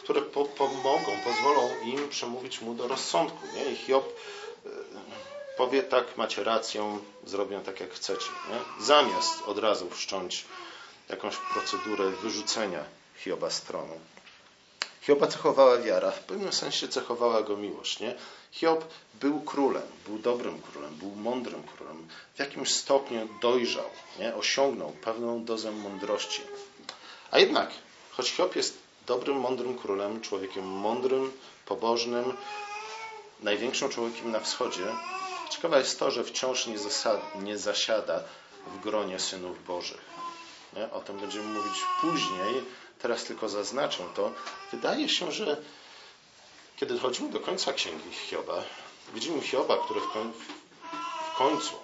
które 0.03 0.23
po, 0.23 0.45
pomogą, 0.45 1.13
pozwolą 1.25 1.71
im 1.85 2.09
przemówić 2.09 2.61
mu 2.61 2.75
do 2.75 2.89
rozsądku. 2.89 3.47
Nie? 3.55 3.73
I 3.73 3.77
Hiob 3.77 4.05
powie 5.57 5.83
tak, 5.83 6.17
macie 6.17 6.45
rację, 6.45 6.99
zrobię 7.25 7.61
tak 7.61 7.81
jak 7.81 7.91
chcecie. 7.91 8.31
Nie? 8.51 8.85
Zamiast 8.85 9.43
od 9.47 9.59
razu 9.59 9.91
wszcząć 9.91 10.45
jakąś 11.09 11.37
procedurę 11.37 12.11
wyrzucenia 12.11 12.85
Hioba 13.17 13.51
z 13.51 13.63
tronu. 13.63 14.01
Hioba 15.01 15.27
cechowała 15.27 15.79
wiara, 15.79 16.11
w 16.11 16.21
pewnym 16.21 16.53
sensie 16.53 16.89
cechowała 16.89 17.43
go 17.43 17.57
miłość. 17.57 18.01
Nie? 18.01 18.15
Hiob 18.53 18.85
był 19.15 19.41
królem, 19.41 19.89
był 20.07 20.19
dobrym 20.19 20.63
królem, 20.63 20.95
był 20.95 21.11
mądrym 21.11 21.63
królem. 21.63 22.09
W 22.35 22.39
jakimś 22.39 22.75
stopniu 22.75 23.29
dojrzał, 23.43 23.91
nie? 24.19 24.35
osiągnął 24.35 24.91
pewną 24.91 25.45
dozę 25.45 25.73
mądrości. 25.73 26.43
A 27.31 27.39
jednak, 27.39 27.71
choć 28.11 28.31
Hiob 28.31 28.57
jest 28.57 28.79
dobrym, 29.07 29.37
mądrym 29.37 29.79
królem, 29.79 30.21
człowiekiem 30.21 30.67
mądrym, 30.67 31.33
pobożnym, 31.67 32.37
największym 33.43 33.89
człowiekiem 33.89 34.31
na 34.31 34.41
wschodzie, 34.41 34.87
ciekawe 35.51 35.79
jest 35.79 35.99
to, 35.99 36.11
że 36.11 36.25
wciąż 36.25 36.67
nie, 36.67 36.79
zasad, 36.79 37.21
nie 37.43 37.59
zasiada 37.59 38.23
w 38.67 38.81
gronie 38.81 39.19
synów 39.19 39.67
Bożych. 39.67 40.05
Nie? 40.77 40.91
O 40.91 41.01
tym 41.01 41.19
będziemy 41.19 41.45
mówić 41.45 41.75
później, 42.01 42.65
teraz 42.99 43.25
tylko 43.25 43.49
zaznaczę 43.49 44.05
to, 44.15 44.33
wydaje 44.73 45.09
się, 45.09 45.33
że 45.33 45.57
kiedy 46.77 46.95
dochodzimy 46.95 47.31
do 47.31 47.41
końca 47.41 47.73
księgi 47.73 48.13
Hioba, 48.13 48.63
widzimy 49.15 49.41
Hioba, 49.43 49.77
który 49.85 50.01
w 50.01 51.37
końcu 51.39 51.75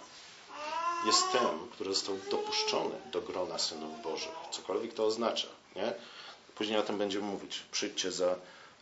jest 1.06 1.32
tym, 1.32 1.68
który 1.72 1.94
został 1.94 2.18
dopuszczony 2.30 2.94
do 3.12 3.20
grona 3.20 3.58
synów 3.58 4.02
Bożych. 4.02 4.32
Cokolwiek 4.50 4.94
to 4.94 5.06
oznacza. 5.06 5.48
Nie? 5.76 5.92
Później 6.54 6.78
o 6.78 6.82
tym 6.82 6.98
będziemy 6.98 7.24
mówić. 7.24 7.62
Przyjdźcie 7.72 8.12
za 8.12 8.36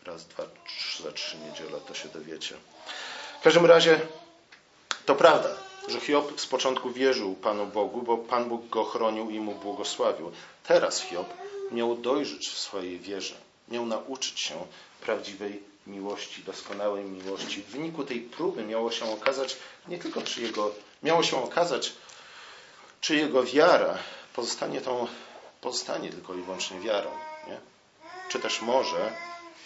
raz, 0.05 0.27
dwa, 0.27 0.45
trzy, 0.67 1.03
za 1.03 1.13
trzy 1.13 1.37
niedziele, 1.39 1.81
to 1.81 1.95
się 1.95 2.09
dowiecie. 2.09 2.55
W 3.41 3.43
każdym 3.45 3.67
razie 3.67 4.01
to 5.07 5.15
prawda, 5.15 5.49
że 5.89 6.01
Hiob 6.01 6.41
z 6.41 6.47
początku 6.47 6.91
wierzył 6.91 7.35
Panu 7.35 7.67
Bogu, 7.67 8.03
bo 8.03 8.19
Pan 8.19 8.49
Bóg 8.49 8.69
go 8.69 8.85
chronił 8.85 9.31
i 9.31 9.41
mu 9.41 9.55
błogosławił. 9.55 10.33
Teraz 10.67 11.03
Hiob 11.03 11.35
miał 11.71 11.95
dojrzeć 11.97 12.49
w 12.49 12.59
swojej 12.59 12.99
wierze, 12.99 13.35
miał 13.69 13.87
nauczyć 13.87 14.41
się 14.41 14.67
prawdziwej 15.01 15.63
miłości, 15.87 16.43
doskonałej 16.43 17.05
miłości. 17.05 17.63
W 17.63 17.67
wyniku 17.67 18.05
tej 18.05 18.21
próby 18.21 18.63
miało 18.63 18.91
się 18.91 19.13
okazać 19.13 19.57
nie 19.89 19.99
tylko, 19.99 20.23
czy 20.23 20.43
jego, 20.43 20.71
miało 21.03 21.23
się 21.23 21.45
okazać, 21.45 21.93
czy 23.01 23.17
jego 23.17 23.43
wiara 23.43 23.99
pozostanie 24.35 24.81
tą, 24.81 25.07
pozostanie 25.61 26.11
tylko 26.11 26.35
i 26.35 26.43
wyłącznie 26.43 26.81
wiarą, 26.81 27.11
nie? 27.47 27.61
czy 28.29 28.41
też 28.41 28.63
może 28.63 29.13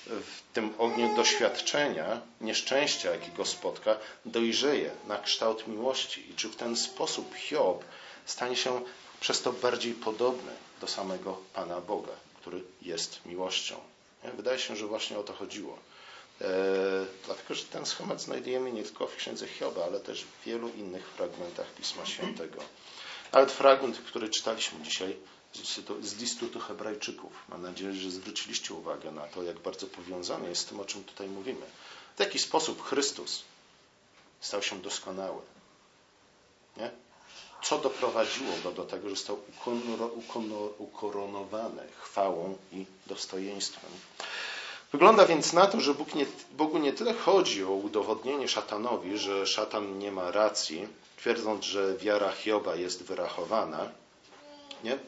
w 0.06 0.42
tym 0.52 0.74
ogniu 0.78 1.16
doświadczenia, 1.16 2.20
nieszczęścia, 2.40 3.10
jakiego 3.10 3.44
spotka, 3.44 3.96
dojrzeje 4.24 4.90
na 5.06 5.18
kształt 5.18 5.66
miłości 5.68 6.30
i 6.30 6.34
czy 6.34 6.48
w 6.48 6.56
ten 6.56 6.76
sposób 6.76 7.34
Hiob 7.34 7.84
stanie 8.26 8.56
się 8.56 8.82
przez 9.20 9.42
to 9.42 9.52
bardziej 9.52 9.94
podobny 9.94 10.52
do 10.80 10.86
samego 10.86 11.38
Pana 11.54 11.80
Boga, 11.80 12.12
który 12.40 12.62
jest 12.82 13.26
miłością. 13.26 13.76
Wydaje 14.36 14.58
się, 14.58 14.76
że 14.76 14.86
właśnie 14.86 15.18
o 15.18 15.22
to 15.22 15.32
chodziło. 15.32 15.78
E, 16.40 16.44
dlatego, 17.26 17.54
że 17.54 17.64
ten 17.64 17.86
schemat 17.86 18.20
znajdujemy 18.22 18.72
nie 18.72 18.82
tylko 18.82 19.06
w 19.06 19.16
księdze 19.16 19.46
Hioba, 19.48 19.84
ale 19.84 20.00
też 20.00 20.24
w 20.24 20.44
wielu 20.44 20.68
innych 20.68 21.06
fragmentach 21.08 21.66
Pisma 21.74 22.06
Świętego. 22.06 22.60
Nawet 23.32 23.52
fragment, 23.52 23.98
który 23.98 24.28
czytaliśmy 24.28 24.82
dzisiaj 24.82 25.16
z 26.02 26.16
listu 26.16 26.46
do 26.46 26.60
Hebrajczyków. 26.60 27.32
Mam 27.48 27.62
nadzieję, 27.62 27.92
że 27.92 28.10
zwróciliście 28.10 28.74
uwagę 28.74 29.10
na 29.10 29.26
to, 29.26 29.42
jak 29.42 29.58
bardzo 29.58 29.86
powiązany 29.86 30.48
jest 30.48 30.62
z 30.62 30.64
tym, 30.64 30.80
o 30.80 30.84
czym 30.84 31.04
tutaj 31.04 31.28
mówimy. 31.28 31.66
W 32.16 32.20
jaki 32.20 32.38
sposób 32.38 32.82
Chrystus 32.82 33.42
stał 34.40 34.62
się 34.62 34.82
doskonały. 34.82 35.42
Nie? 36.76 36.90
co 37.62 37.78
doprowadziło 37.78 38.52
go 38.64 38.72
do 38.72 38.84
tego, 38.84 39.08
że 39.08 39.16
został 39.16 39.38
ukoronowany 40.78 41.82
chwałą 42.00 42.56
i 42.72 42.86
dostojeństwem. 43.06 43.90
Wygląda 44.92 45.26
więc 45.26 45.52
na 45.52 45.66
to, 45.66 45.80
że 45.80 45.94
Bóg 45.94 46.14
nie, 46.14 46.26
Bogu 46.50 46.78
nie 46.78 46.92
tyle 46.92 47.14
chodzi 47.14 47.64
o 47.64 47.70
udowodnienie 47.70 48.48
szatanowi, 48.48 49.18
że 49.18 49.46
szatan 49.46 49.98
nie 49.98 50.12
ma 50.12 50.30
racji, 50.30 50.88
twierdząc, 51.16 51.64
że 51.64 51.96
wiara 51.96 52.32
Hioba 52.32 52.76
jest 52.76 53.02
wyrachowana. 53.02 53.88
Nie? 54.84 54.98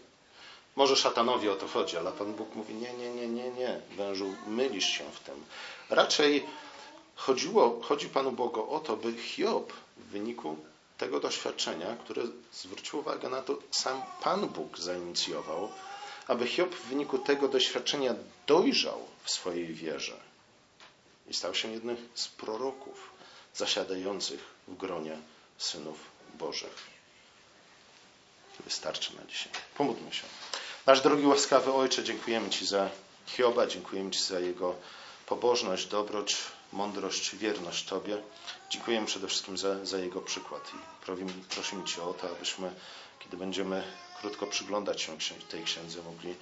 Może 0.76 0.96
szatanowi 0.96 1.48
o 1.48 1.56
to 1.56 1.68
chodzi, 1.68 1.96
ale 1.96 2.12
Pan 2.12 2.35
Bóg 2.35 2.54
mówi: 2.54 2.74
Nie, 2.74 2.92
nie, 2.92 3.11
nie, 3.11 3.28
nie, 3.28 3.50
nie, 3.50 3.80
wężu, 3.96 4.35
mylisz 4.46 4.87
się 4.87 5.04
w 5.12 5.20
tym. 5.20 5.44
Raczej 5.90 6.46
chodziło, 7.14 7.80
chodzi 7.83 8.09
Panu 8.09 8.33
Bogu 8.33 8.70
o 8.74 8.80
to, 8.80 8.96
by 8.96 9.12
Hiob 9.12 9.72
w 9.96 10.04
wyniku 10.04 10.56
tego 10.98 11.20
doświadczenia, 11.20 11.96
które 11.96 12.22
zwrócił 12.52 12.98
uwagę 12.98 13.28
na 13.28 13.42
to, 13.42 13.59
sam 13.70 14.02
Pan 14.22 14.48
Bóg 14.48 14.78
zainicjował, 14.78 15.70
aby 16.26 16.46
Hiob 16.46 16.74
w 16.74 16.88
wyniku 16.88 17.18
tego 17.18 17.48
doświadczenia 17.48 18.14
dojrzał 18.46 19.06
w 19.22 19.30
swojej 19.30 19.74
wierze 19.74 20.16
i 21.28 21.35
stał 21.35 21.54
się 21.54 21.72
jednym 21.72 21.96
z 22.14 22.28
proroków 22.28 23.11
zasiadających 23.54 24.40
w 24.68 24.76
gronie 24.76 25.16
synów 25.59 25.96
Bożych. 26.35 26.99
Wystarczy 28.64 29.16
na 29.16 29.25
dzisiaj. 29.25 29.53
Pomódlmy 29.77 30.12
się. 30.12 30.23
Nasz 30.87 31.01
drogi 31.01 31.27
łaskawy 31.27 31.73
Ojcze, 31.73 32.05
dziękujemy 32.05 32.51
Ci 32.51 32.66
za 32.66 32.90
Hioba, 33.27 33.66
dziękujemy 33.66 34.11
Ci 34.11 34.23
za 34.23 34.40
jego 34.40 34.75
pobożność, 35.27 35.87
dobroć, 35.87 36.37
mądrość, 36.73 37.37
wierność 37.37 37.85
Tobie. 37.85 38.23
Dziękujemy 38.70 39.07
przede 39.07 39.29
wszystkim 39.29 39.59
za, 39.59 39.85
za 39.85 39.99
Jego 39.99 40.20
przykład 40.20 40.70
i 40.75 41.05
prosimy, 41.05 41.33
prosimy 41.51 41.85
Cię 41.85 42.03
o 42.03 42.14
to, 42.14 42.31
abyśmy, 42.31 42.73
kiedy 43.18 43.37
będziemy 43.37 43.83
krótko 44.21 44.46
przyglądać 44.46 45.02
się 45.02 45.17
tej 45.50 45.65
księdze, 45.65 46.02
mogli 46.02 46.35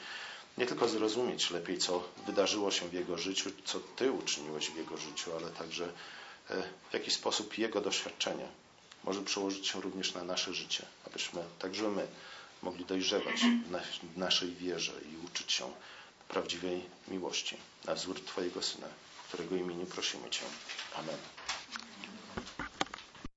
nie 0.59 0.67
tylko 0.67 0.89
zrozumieć 0.89 1.51
lepiej, 1.51 1.79
co 1.79 2.03
wydarzyło 2.27 2.71
się 2.71 2.89
w 2.89 2.93
Jego 2.93 3.19
życiu, 3.19 3.51
co 3.65 3.81
Ty 3.97 4.13
uczyniłeś 4.13 4.71
w 4.71 4.77
Jego 4.77 4.97
życiu, 4.97 5.31
ale 5.37 5.51
także 5.51 5.85
e, 6.51 6.63
w 6.91 6.95
jaki 6.95 7.11
sposób 7.11 7.59
Jego 7.59 7.81
doświadczenie 7.81 8.49
może 9.09 9.23
przełożyć 9.23 9.67
się 9.69 9.81
również 9.81 10.15
na 10.15 10.25
nasze 10.25 10.55
życie, 10.55 10.87
abyśmy 11.07 11.43
także 11.59 11.89
my 11.89 12.07
mogli 12.63 12.85
dojrzewać 12.85 13.41
w 14.15 14.19
naszej 14.19 14.55
wierze 14.55 14.93
i 15.13 15.27
uczyć 15.27 15.53
się 15.53 15.73
prawdziwej 16.29 16.83
miłości 17.09 17.57
na 17.85 17.95
wzór 17.95 18.25
Twojego 18.25 18.63
Syna 18.63 18.89
którego 19.29 19.57
imieniu 19.57 19.87
prosimy 19.87 20.31
Cię. 20.31 20.43
Amen. 20.99 21.17